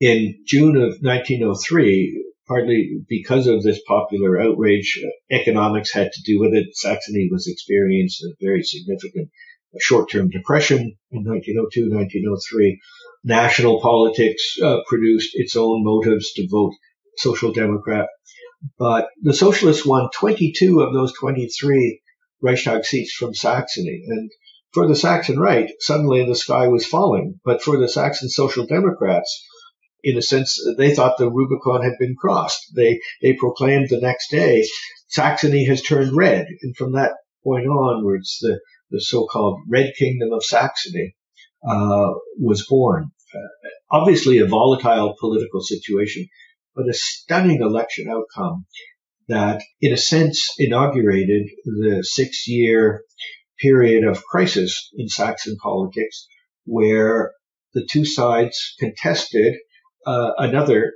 [0.02, 6.40] In June of 1903, partly because of this popular outrage, uh, economics had to do
[6.40, 6.76] with it.
[6.76, 9.30] Saxony was experiencing a very significant
[9.80, 10.80] short-term depression
[11.12, 12.80] in 1902, 1903
[13.24, 16.74] national politics uh, produced its own motives to vote
[17.18, 18.08] Social Democrat.
[18.78, 22.02] But the socialists won 22 of those 23
[22.42, 24.04] Reichstag seats from Saxony.
[24.08, 24.32] And
[24.74, 27.40] for the Saxon right, suddenly the sky was falling.
[27.44, 29.46] But for the Saxon Social Democrats,
[30.04, 32.74] in a sense, they thought the Rubicon had been crossed.
[32.76, 34.66] They, they proclaimed the next day,
[35.08, 36.48] Saxony has turned red.
[36.62, 37.14] And from that
[37.44, 38.60] point onwards, the,
[38.90, 41.16] the so-called Red Kingdom of Saxony
[41.68, 42.10] uh,
[42.40, 43.12] was born.
[43.34, 46.28] Uh, obviously, a volatile political situation,
[46.76, 48.66] but a stunning election outcome
[49.28, 53.04] that, in a sense, inaugurated the six-year
[53.60, 56.28] period of crisis in Saxon politics
[56.66, 57.32] where
[57.74, 59.56] the two sides contested
[60.06, 60.94] uh, another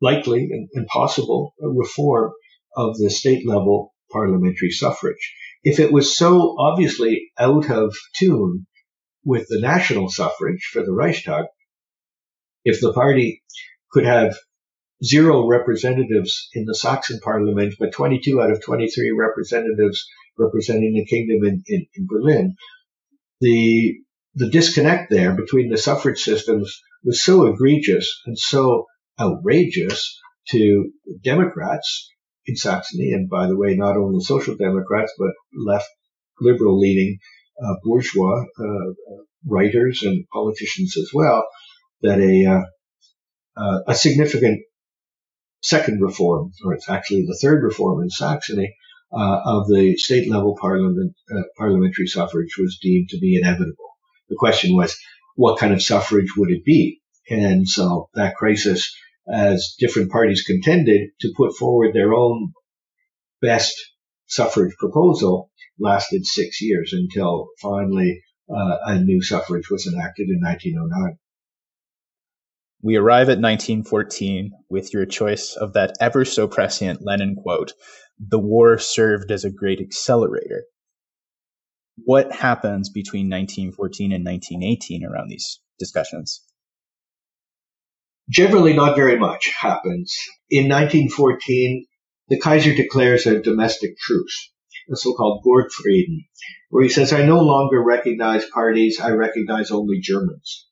[0.00, 2.32] likely and, and possible reform
[2.76, 5.34] of the state level parliamentary suffrage.
[5.62, 8.66] If it was so obviously out of tune
[9.24, 11.46] with the national suffrage for the Reichstag,
[12.64, 13.42] if the party
[13.90, 14.34] could have
[15.04, 20.06] zero representatives in the Saxon parliament, but 22 out of 23 representatives
[20.38, 22.54] representing the kingdom in, in, in Berlin,
[23.40, 23.94] the
[24.34, 28.86] the disconnect there between the suffrage systems was so egregious and so
[29.18, 30.92] outrageous to
[31.24, 32.08] Democrats
[32.46, 35.88] in Saxony, and by the way, not only Social Democrats, but left
[36.40, 37.18] liberal leaning
[37.84, 38.92] bourgeois uh,
[39.46, 41.46] writers and politicians as well,
[42.02, 44.60] that a, uh, uh, a significant
[45.62, 48.74] second reform, or it's actually the third reform in Saxony,
[49.12, 53.90] uh, of the state level parliament, uh, parliamentary suffrage was deemed to be inevitable.
[54.28, 54.96] The question was,
[55.34, 57.00] what kind of suffrage would it be?
[57.28, 58.94] And so that crisis,
[59.32, 62.52] as different parties contended to put forward their own
[63.40, 63.74] best
[64.30, 71.18] suffrage proposal, lasted six years until finally uh, a new suffrage was enacted in 1909.
[72.82, 77.74] We arrive at 1914 with your choice of that ever so prescient Lenin quote
[78.18, 80.64] The war served as a great accelerator
[82.04, 86.42] what happens between 1914 and 1918 around these discussions?
[88.28, 90.14] Generally, not very much happens.
[90.50, 91.86] In 1914,
[92.30, 94.52] the Kaiser declares a domestic truce,
[94.90, 96.24] a so-called Burgfrieden,
[96.70, 100.68] where he says, I no longer recognize parties, I recognize only Germans.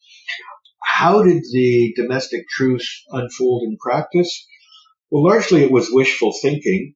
[0.81, 4.47] How did the domestic truce unfold in practice?
[5.11, 6.95] Well, largely it was wishful thinking.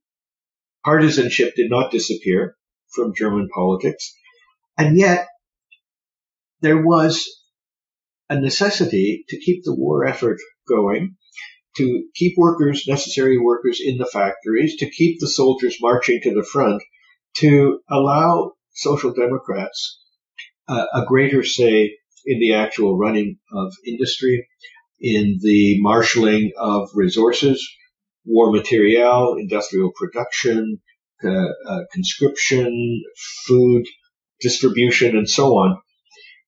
[0.84, 2.56] Partisanship did not disappear
[2.94, 4.14] from German politics.
[4.78, 5.26] And yet,
[6.60, 7.28] there was
[8.30, 10.38] a necessity to keep the war effort
[10.68, 11.16] going,
[11.76, 16.44] to keep workers, necessary workers in the factories, to keep the soldiers marching to the
[16.44, 16.82] front,
[17.36, 20.00] to allow social democrats
[20.68, 24.48] uh, a greater say in the actual running of industry,
[25.00, 27.68] in the marshaling of resources,
[28.24, 30.80] war material, industrial production,
[31.24, 31.28] uh,
[31.68, 33.02] uh, conscription,
[33.46, 33.84] food,
[34.40, 35.80] distribution, and so on.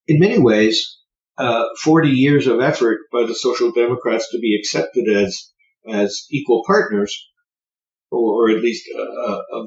[0.06, 0.98] In many ways,
[1.38, 5.50] uh, 40 years of effort by the Social Democrats to be accepted as
[5.86, 7.30] as equal partners,
[8.10, 8.88] or, or at least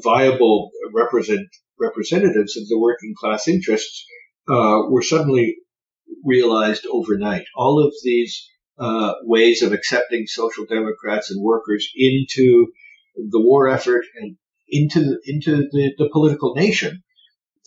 [0.04, 1.48] viable represent,
[1.80, 4.04] representatives of the working class interests,
[4.50, 5.58] uh, were suddenly
[6.24, 7.46] realized overnight.
[7.56, 8.50] All of these
[8.80, 12.68] uh, ways of accepting Social Democrats and workers into
[13.16, 14.38] the war effort and
[14.70, 17.04] into into the, the political nation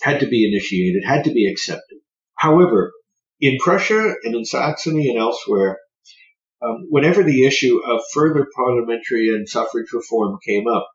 [0.03, 1.99] had to be initiated, had to be accepted.
[2.37, 2.93] However,
[3.41, 5.79] in Prussia and in Saxony and elsewhere,
[6.63, 10.89] um, whenever the issue of further parliamentary and suffrage reform came up,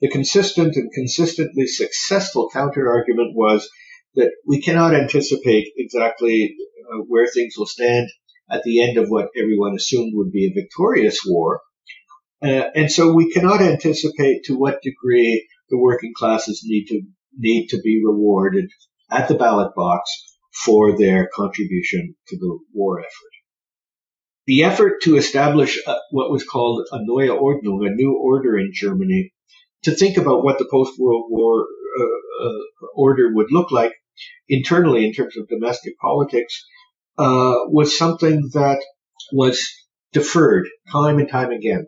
[0.00, 3.68] the consistent and consistently successful counterargument was
[4.14, 6.54] that we cannot anticipate exactly
[6.92, 8.08] uh, where things will stand
[8.50, 11.60] at the end of what everyone assumed would be a victorious war.
[12.42, 17.02] Uh, and so we cannot anticipate to what degree the working classes need to
[17.38, 18.70] need to be rewarded
[19.10, 23.10] at the ballot box for their contribution to the war effort.
[24.46, 28.70] The effort to establish a, what was called a Neue Ordnung, a new order in
[28.72, 29.32] Germany,
[29.84, 31.66] to think about what the post-World War
[32.00, 33.92] uh, uh, order would look like
[34.48, 36.66] internally in terms of domestic politics,
[37.18, 38.82] uh, was something that
[39.32, 39.70] was
[40.12, 41.86] deferred time and time again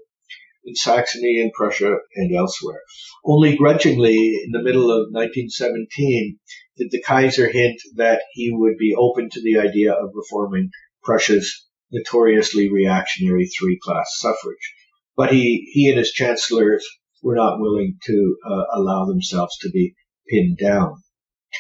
[0.64, 2.80] in Saxony and Prussia and elsewhere.
[3.24, 6.38] Only grudgingly, in the middle of 1917,
[6.76, 10.70] did the Kaiser hint that he would be open to the idea of reforming
[11.02, 14.74] Prussia's notoriously reactionary three-class suffrage.
[15.16, 16.86] But he, he and his chancellors
[17.22, 19.94] were not willing to uh, allow themselves to be
[20.28, 21.02] pinned down.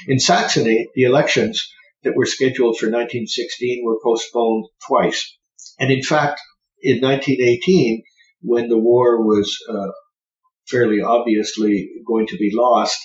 [0.06, 1.68] In Saxony, the elections
[2.02, 5.36] that were scheduled for 1916 were postponed twice.
[5.78, 6.40] And in fact,
[6.80, 8.02] in 1918,
[8.42, 9.88] when the war was uh,
[10.68, 13.00] fairly obviously going to be lost,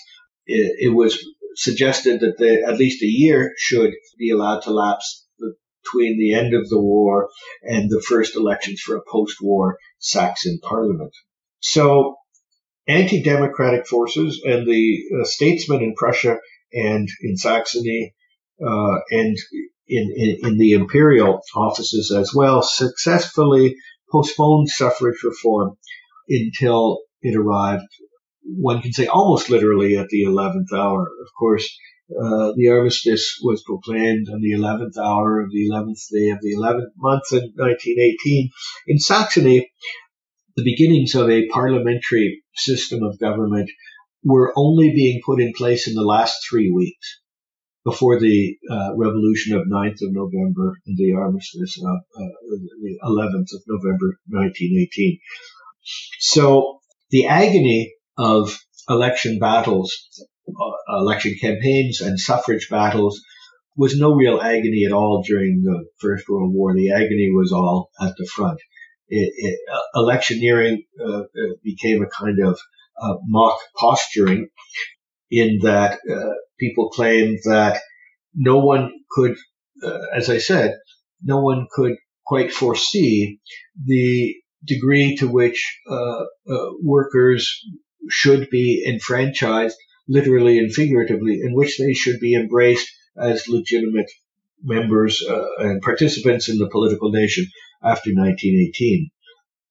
[0.45, 1.17] it, it was
[1.55, 5.25] suggested that the, at least a year should be allowed to lapse
[5.83, 7.29] between the end of the war
[7.63, 11.13] and the first elections for a post-war Saxon parliament.
[11.59, 12.15] So
[12.87, 16.37] anti-democratic forces and the uh, statesmen in Prussia
[16.73, 18.13] and in Saxony
[18.61, 19.37] uh, and
[19.87, 23.75] in, in, in, the imperial offices as well successfully
[24.11, 25.77] postponed suffrage reform
[26.29, 27.87] until it arrived
[28.47, 31.01] one can say almost literally at the 11th hour.
[31.01, 31.67] Of course,
[32.09, 36.55] uh, the armistice was proclaimed on the 11th hour of the 11th day of the
[36.55, 38.49] 11th month in 1918.
[38.87, 39.69] In Saxony,
[40.55, 43.69] the beginnings of a parliamentary system of government
[44.23, 47.19] were only being put in place in the last three weeks
[47.87, 52.33] before the uh, revolution of 9th of November and the armistice of uh,
[52.81, 55.19] the 11th of November 1918.
[56.19, 56.81] So
[57.11, 58.59] the agony of
[58.89, 59.95] election battles,
[60.49, 63.21] uh, election campaigns and suffrage battles
[63.77, 66.73] was no real agony at all during the First World War.
[66.73, 68.59] The agony was all at the front.
[69.07, 71.21] It, it, uh, electioneering uh,
[71.63, 72.59] became a kind of
[73.01, 74.49] uh, mock posturing
[75.29, 77.81] in that uh, people claimed that
[78.33, 79.35] no one could,
[79.83, 80.77] uh, as I said,
[81.23, 83.39] no one could quite foresee
[83.85, 87.63] the degree to which uh, uh, workers
[88.09, 94.09] should be enfranchised, literally and figuratively, in which they should be embraced as legitimate
[94.63, 97.45] members uh, and participants in the political nation
[97.83, 99.09] after 1918.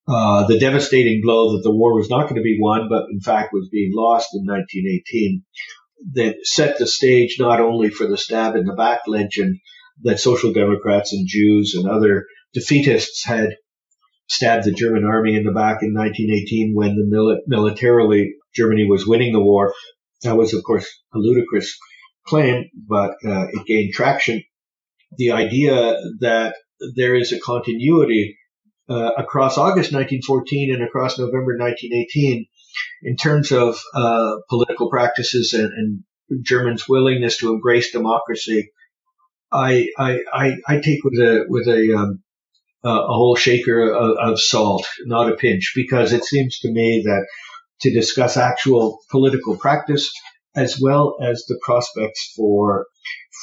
[0.09, 3.20] Uh, the devastating blow that the war was not going to be won, but in
[3.20, 5.42] fact was being lost in 1918,
[6.14, 9.59] that set the stage not only for the stab in the back lynching
[10.02, 13.57] that social democrats and Jews and other defeatists had
[14.28, 19.07] stabbed the German army in the back in 1918 when the mili- militarily Germany was
[19.07, 19.74] winning the war.
[20.22, 21.76] That was, of course, a ludicrous
[22.26, 24.42] claim, but uh, it gained traction.
[25.16, 26.54] The idea that
[26.96, 28.36] there is a continuity
[28.89, 32.47] uh, across August 1914 and across November 1918
[33.03, 36.05] in terms of uh, political practices and, and,
[36.43, 38.72] Germans' willingness to embrace democracy.
[39.53, 42.24] I, I, I, I take with a with a um,
[42.82, 47.26] a whole shaker of, of salt, not a pinch, because it seems to me that
[47.82, 50.12] to discuss actual political practice
[50.55, 52.87] as well as the prospects for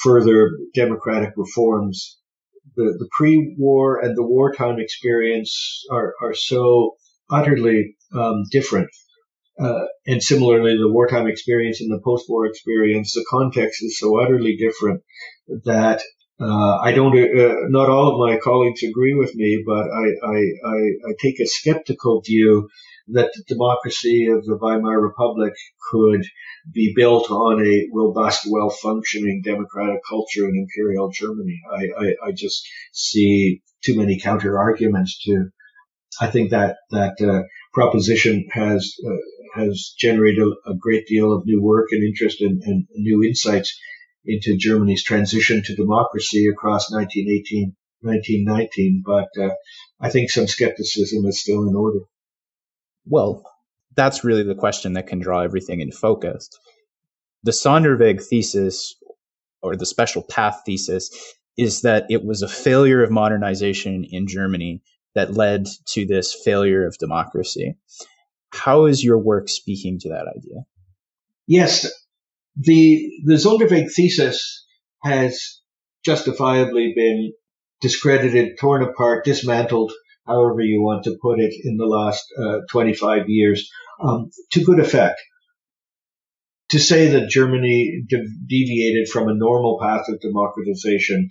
[0.02, 2.18] further democratic reforms
[2.76, 6.96] the, the pre-war and the wartime experience are, are so
[7.30, 8.90] utterly um, different.
[9.60, 14.58] Uh, and similarly, the wartime experience and the post-war experience, the context is so utterly
[14.58, 15.04] different
[15.66, 16.02] that
[16.42, 17.16] uh, I don't.
[17.16, 20.78] Uh, not all of my colleagues agree with me, but I, I, I,
[21.10, 22.68] I take a skeptical view
[23.08, 25.54] that the democracy of the Weimar Republic
[25.92, 26.24] could
[26.72, 31.60] be built on a robust, well-functioning democratic culture in imperial Germany.
[31.70, 35.50] I, I, I just see too many counter arguments to.
[36.22, 37.44] I think that that uh,
[37.74, 42.88] proposition has uh, has generated a, great deal of new work and interest and, and
[42.96, 43.78] new insights
[44.26, 49.04] into Germany's transition to democracy across 1918, 1919.
[49.06, 49.54] But uh,
[50.00, 52.00] I think some skepticism is still in order.
[53.06, 53.44] Well,
[53.96, 56.50] that's really the question that can draw everything in focus.
[57.44, 58.96] The Sonderweg thesis,
[59.62, 61.12] or the special path thesis,
[61.58, 64.82] is that it was a failure of modernization in Germany
[65.16, 67.76] that led to this failure of democracy.
[68.52, 70.66] How is your work speaking to that idea?
[71.48, 71.92] Yes,
[72.56, 74.66] the the Sonderweg thesis
[75.04, 75.62] has
[76.06, 77.34] justifiably been
[77.82, 79.92] discredited, torn apart, dismantled
[80.26, 83.70] however you want to put it, in the last uh, 25 years,
[84.02, 85.20] um, to good effect.
[86.70, 91.30] To say that Germany de- deviated from a normal path of democratization,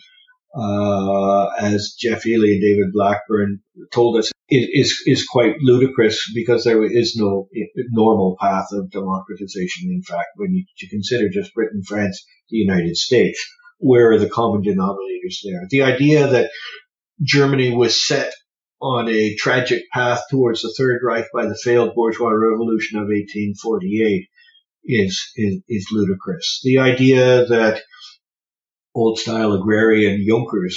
[0.54, 3.60] uh, as Geoff Eley and David Blackbourn
[3.92, 7.48] told us, is, is quite ludicrous because there is no
[7.90, 9.90] normal path of democratization.
[9.90, 13.42] In fact, when you, you consider just Britain, France, the United States,
[13.78, 15.66] where are the common denominators there?
[15.70, 16.50] The idea that
[17.22, 18.32] Germany was set
[18.82, 24.28] on a tragic path towards the Third Reich by the failed bourgeois revolution of 1848
[24.84, 26.60] is, is, is ludicrous.
[26.64, 27.80] The idea that
[28.92, 30.76] old style agrarian Junkers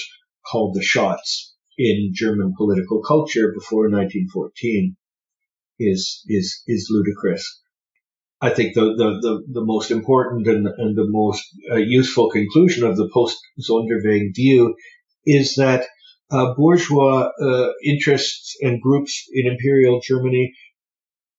[0.50, 4.96] called the shots in German political culture before 1914
[5.80, 7.60] is, is, is ludicrous.
[8.40, 12.86] I think the, the, the, the most important and, and the most uh, useful conclusion
[12.86, 14.76] of the post Sonderweg view
[15.26, 15.88] is that
[16.30, 20.54] bourgeois uh, interests and groups in imperial Germany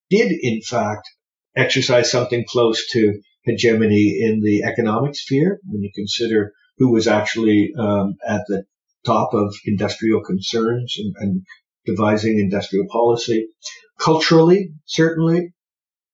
[0.09, 1.07] did, in fact,
[1.55, 7.71] exercise something close to hegemony in the economic sphere when you consider who was actually
[7.77, 8.63] um, at the
[9.05, 11.41] top of industrial concerns and, and
[11.85, 13.47] devising industrial policy.
[13.99, 15.53] Culturally, certainly,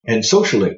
[0.06, 0.78] and socially,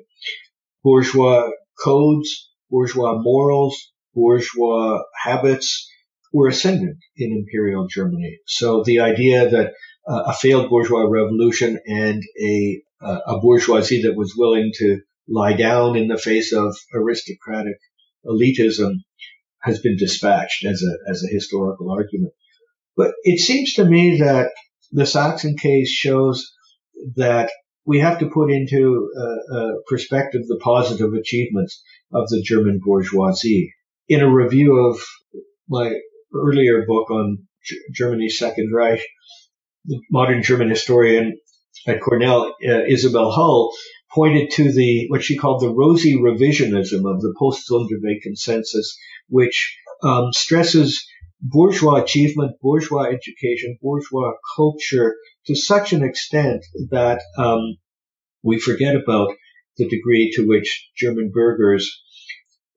[0.83, 1.49] bourgeois
[1.83, 5.87] codes, bourgeois morals, bourgeois habits,
[6.35, 8.39] were ascendant in imperial Germany.
[8.45, 9.73] So the idea that
[10.07, 15.95] uh, a failed bourgeois revolution and a a bourgeoisie that was willing to lie down
[15.95, 17.77] in the face of aristocratic
[18.25, 18.93] elitism
[19.61, 22.33] has been dispatched as a, as a historical argument.
[22.95, 24.49] But it seems to me that
[24.91, 26.51] the Saxon case shows
[27.15, 27.51] that
[27.85, 33.73] we have to put into uh, uh, perspective the positive achievements of the German bourgeoisie.
[34.07, 34.99] In a review of
[35.67, 35.93] my
[36.35, 39.01] earlier book on G- Germany's Second Reich,
[39.85, 41.37] the modern German historian
[41.87, 43.71] at Cornell, uh, Isabel Hull,
[44.11, 50.31] pointed to the what she called the rosy revisionism of the post-Sonderweg consensus, which um,
[50.31, 51.05] stresses
[51.41, 55.15] bourgeois achievement, bourgeois education, bourgeois culture
[55.45, 57.77] to such an extent that um,
[58.41, 59.29] we forget about
[59.77, 62.01] the degree to which German burghers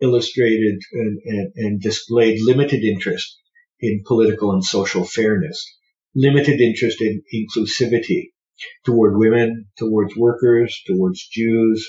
[0.01, 3.39] illustrated and, and, and displayed limited interest
[3.81, 5.65] in political and social fairness,
[6.15, 8.31] limited interest in inclusivity
[8.85, 11.89] toward women, towards workers, towards Jews,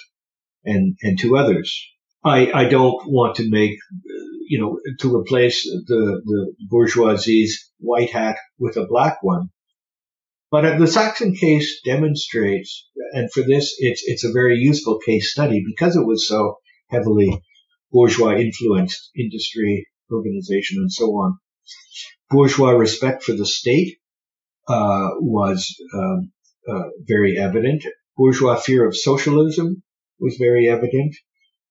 [0.63, 1.75] and, and to others.
[2.23, 3.77] I, I don't want to make,
[4.47, 9.49] you know, to replace the, the bourgeoisie's white hat with a black one.
[10.51, 15.63] But the Saxon case demonstrates, and for this, it's, it's a very useful case study
[15.65, 16.57] because it was so
[16.89, 17.41] heavily
[17.91, 21.37] bourgeois influenced industry, urbanization, and so on.
[22.29, 23.97] Bourgeois respect for the state
[24.67, 26.31] uh, was um,
[26.67, 27.83] uh, very evident.
[28.15, 29.81] Bourgeois fear of socialism
[30.19, 31.15] was very evident.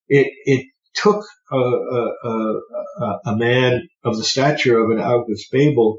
[0.08, 5.98] It it took a, a, a, a man of the stature of an August Bebel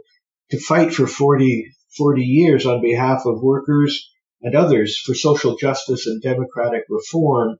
[0.51, 4.09] to fight for 40, 40 years on behalf of workers
[4.41, 7.57] and others for social justice and democratic reform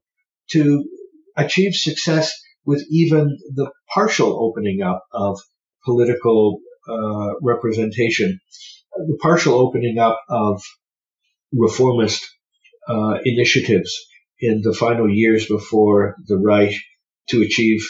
[0.52, 0.86] to
[1.38, 2.34] achieve success
[2.66, 5.40] with even the partial opening up of
[5.86, 8.40] political uh, representation,
[8.96, 10.62] the partial opening up of
[11.52, 12.26] reformist
[12.88, 13.96] uh, initiatives
[14.40, 16.76] in the final years before the Reich
[17.30, 17.82] to achieve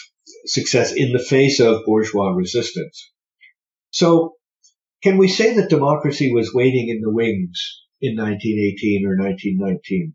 [0.46, 3.12] success in the face of bourgeois resistance.
[3.92, 4.36] So,
[5.02, 10.14] can we say that democracy was waiting in the wings in 1918 or 1919?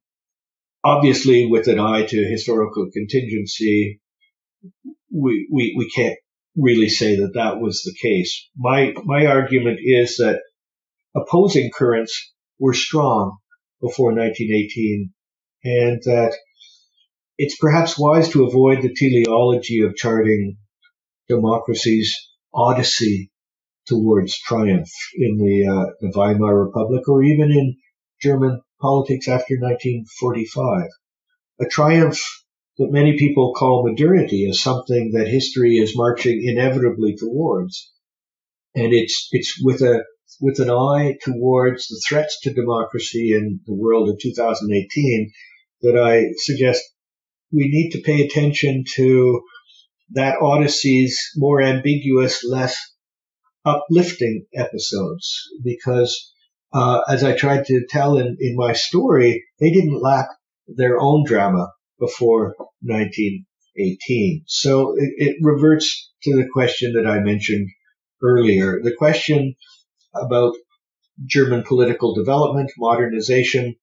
[0.85, 4.01] Obviously, with an eye to historical contingency,
[5.11, 6.19] we, we, we can't
[6.57, 8.49] really say that that was the case.
[8.57, 10.41] My, my argument is that
[11.15, 13.39] opposing currents were strong
[13.81, 15.13] before 1918
[15.65, 16.37] and that
[17.37, 20.57] it's perhaps wise to avoid the teleology of charting
[21.29, 22.17] democracy's
[22.53, 23.31] odyssey
[23.87, 27.77] towards triumph in the, uh, the Weimar Republic or even in
[28.23, 30.89] German politics after 1945.
[31.61, 32.44] A triumph
[32.79, 37.93] that many people call modernity as something that history is marching inevitably towards.
[38.75, 40.05] And it's, it's with a,
[40.41, 45.33] with an eye towards the threats to democracy in the world of 2018
[45.83, 46.83] that I suggest
[47.53, 49.43] we need to pay attention to
[50.11, 52.77] that Odyssey's more ambiguous, less
[53.65, 56.33] uplifting episodes because
[56.73, 60.27] uh, as I tried to tell in, in my story, they didn't lack
[60.67, 61.69] their own drama
[61.99, 64.45] before 1918.
[64.47, 67.69] So it, it reverts to the question that I mentioned
[68.23, 68.81] earlier.
[68.83, 69.55] The question
[70.15, 70.55] about
[71.25, 73.77] German political development, modernization,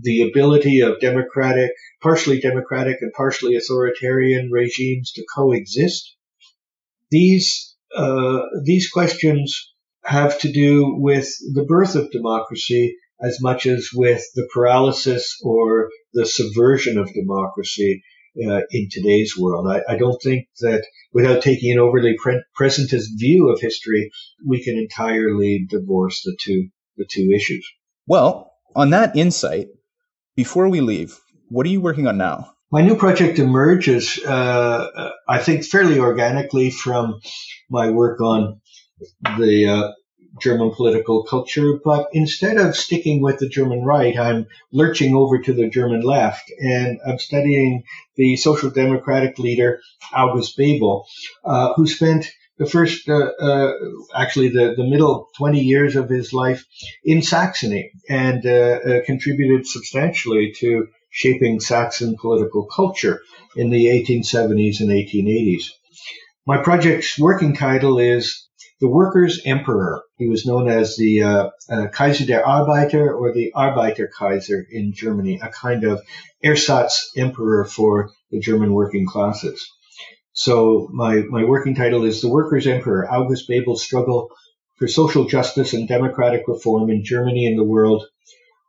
[0.00, 6.16] the ability of democratic, partially democratic and partially authoritarian regimes to coexist.
[7.10, 9.72] These, uh, these questions
[10.04, 15.88] have to do with the birth of democracy as much as with the paralysis or
[16.12, 18.02] the subversion of democracy
[18.36, 19.68] uh, in today's world.
[19.68, 24.10] I, I, don't think that without taking an overly pre- presentist view of history,
[24.46, 27.66] we can entirely divorce the two the two issues.
[28.06, 29.68] Well, on that insight,
[30.34, 31.18] before we leave,
[31.48, 32.54] what are you working on now?
[32.70, 37.20] My new project emerges, uh, I think, fairly organically from
[37.70, 38.60] my work on
[39.36, 39.92] the uh,
[40.40, 45.52] German political culture, but instead of sticking with the German right, I'm lurching over to
[45.52, 47.84] the German left, and I'm studying
[48.16, 49.80] the social democratic leader
[50.14, 51.06] August Bebel,
[51.44, 53.72] uh, who spent the first, uh, uh,
[54.14, 56.64] actually the, the middle 20 years of his life
[57.04, 63.20] in Saxony and uh, uh, contributed substantially to shaping Saxon political culture
[63.56, 65.64] in the 1870s and 1880s.
[66.46, 68.48] My project's working title is
[68.80, 70.02] the workers' emperor.
[70.22, 75.40] He was known as the uh, uh, Kaiser der Arbeiter or the Arbeiterkaiser in Germany,
[75.42, 76.00] a kind of
[76.44, 79.68] ersatz emperor for the German working classes.
[80.32, 84.30] So my, my working title is The Workers' Emperor, August Bebel's Struggle
[84.76, 88.06] for Social Justice and Democratic Reform in Germany and the World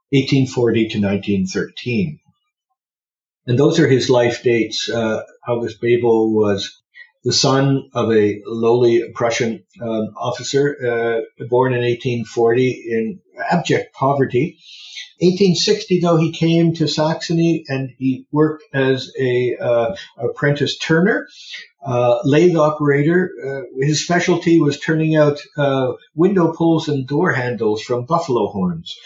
[0.09, 2.19] 1840 to 1913.
[3.45, 4.89] And those are his life dates.
[4.89, 6.81] Uh, August Bebel was
[7.23, 13.19] the son of a lowly Prussian um, officer, uh, born in 1840 in
[13.49, 14.57] abject poverty.
[15.19, 21.27] 1860, though, he came to Saxony and he worked as a uh, apprentice turner,
[21.85, 23.31] uh, lathe operator.
[23.45, 28.97] Uh, his specialty was turning out uh, window pulls and door handles from buffalo horns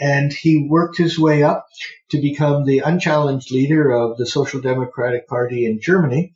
[0.00, 1.66] and he worked his way up
[2.10, 6.34] to become the unchallenged leader of the Social Democratic Party in Germany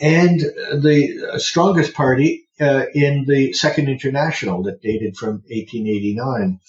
[0.00, 6.60] and the strongest party uh, in the Second International that dated from 1889.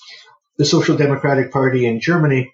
[0.58, 2.54] The Social Democratic Party in Germany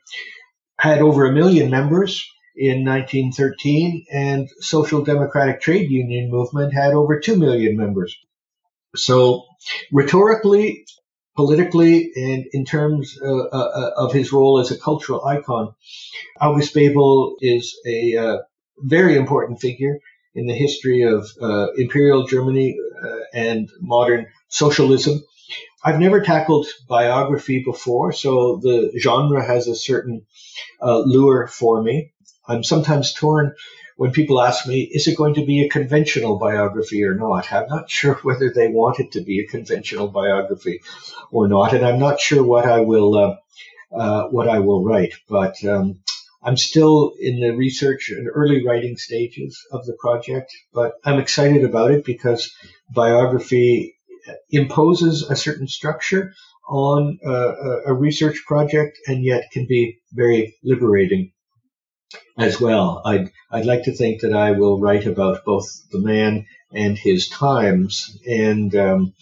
[0.80, 7.20] had over a million members in 1913, and Social Democratic Trade Union movement had over
[7.20, 8.16] 2 million members.
[8.96, 9.46] So
[9.92, 10.86] rhetorically,
[11.38, 15.74] politically and in terms uh, uh, uh, of his role as a cultural icon.
[16.42, 18.38] August Bebel is a uh,
[18.80, 20.00] very important figure
[20.38, 25.22] in the history of uh, Imperial Germany uh, and modern socialism.
[25.84, 30.26] I've never tackled biography before, so the genre has a certain
[30.82, 32.12] lure for me.
[32.48, 33.54] I'm sometimes torn
[33.98, 37.52] when people ask me, is it going to be a conventional biography or not?
[37.52, 40.82] I'm not sure whether they want it to be a conventional biography
[41.32, 43.36] or not, and I'm not sure what I will uh,
[43.94, 45.14] uh, what I will write.
[45.28, 46.00] But um,
[46.44, 51.64] I'm still in the research and early writing stages of the project, but I'm excited
[51.64, 52.54] about it because
[52.94, 53.96] biography
[54.50, 56.34] imposes a certain structure
[56.70, 61.32] on uh, a research project and yet can be very liberating
[62.38, 63.02] as well.
[63.06, 67.30] I'd, I'd like to think that I will write about both the man and his
[67.30, 69.14] times, and um,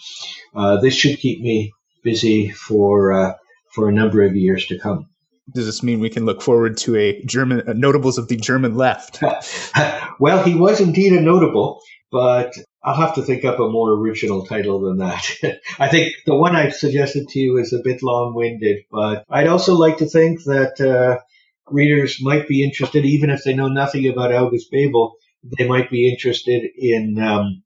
[0.55, 1.71] uh, this should keep me
[2.03, 3.33] busy for uh,
[3.71, 5.09] for a number of years to come.
[5.53, 8.75] Does this mean we can look forward to a German uh, notables of the German
[8.75, 9.21] left?
[10.19, 11.81] well, he was indeed a notable,
[12.11, 15.25] but I'll have to think up a more original title than that.
[15.79, 19.75] I think the one I've suggested to you is a bit long-winded, but I'd also
[19.75, 21.21] like to think that uh,
[21.69, 25.15] readers might be interested, even if they know nothing about August Bebel,
[25.57, 27.63] they might be interested in um,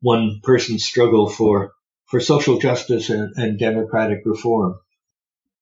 [0.00, 1.72] one person's struggle for
[2.06, 4.74] for social justice and, and democratic reform.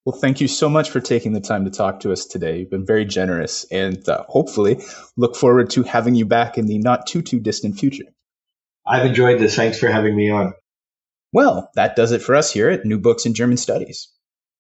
[0.09, 2.61] Well, thank you so much for taking the time to talk to us today.
[2.61, 4.81] You've been very generous, and uh, hopefully,
[5.19, 8.07] look forward to having you back in the not too too distant future.
[8.87, 9.55] I've enjoyed this.
[9.55, 10.55] Thanks for having me on.
[11.35, 14.09] Well, that does it for us here at New Books in German Studies.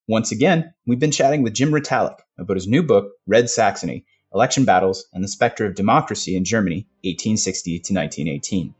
[0.06, 4.66] Once again, we've been chatting with Jim Retallack about his new book, Red Saxony Election
[4.66, 8.74] Battles and the Specter of Democracy in Germany, 1860 to 1918.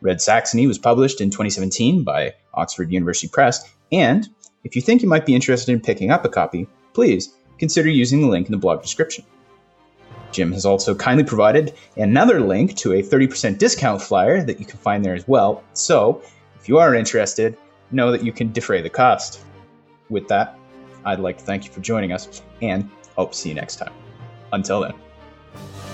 [0.00, 4.28] Red Saxony was published in 2017 by Oxford University Press, and
[4.64, 8.20] if you think you might be interested in picking up a copy, please consider using
[8.20, 9.24] the link in the blog description.
[10.32, 14.78] Jim has also kindly provided another link to a 30% discount flyer that you can
[14.78, 16.22] find there as well, so
[16.60, 17.56] if you are interested,
[17.92, 19.40] know that you can defray the cost
[20.08, 20.58] with that,
[21.04, 23.92] I'd like to thank you for joining us and hope to see you next time.
[24.52, 25.93] Until then.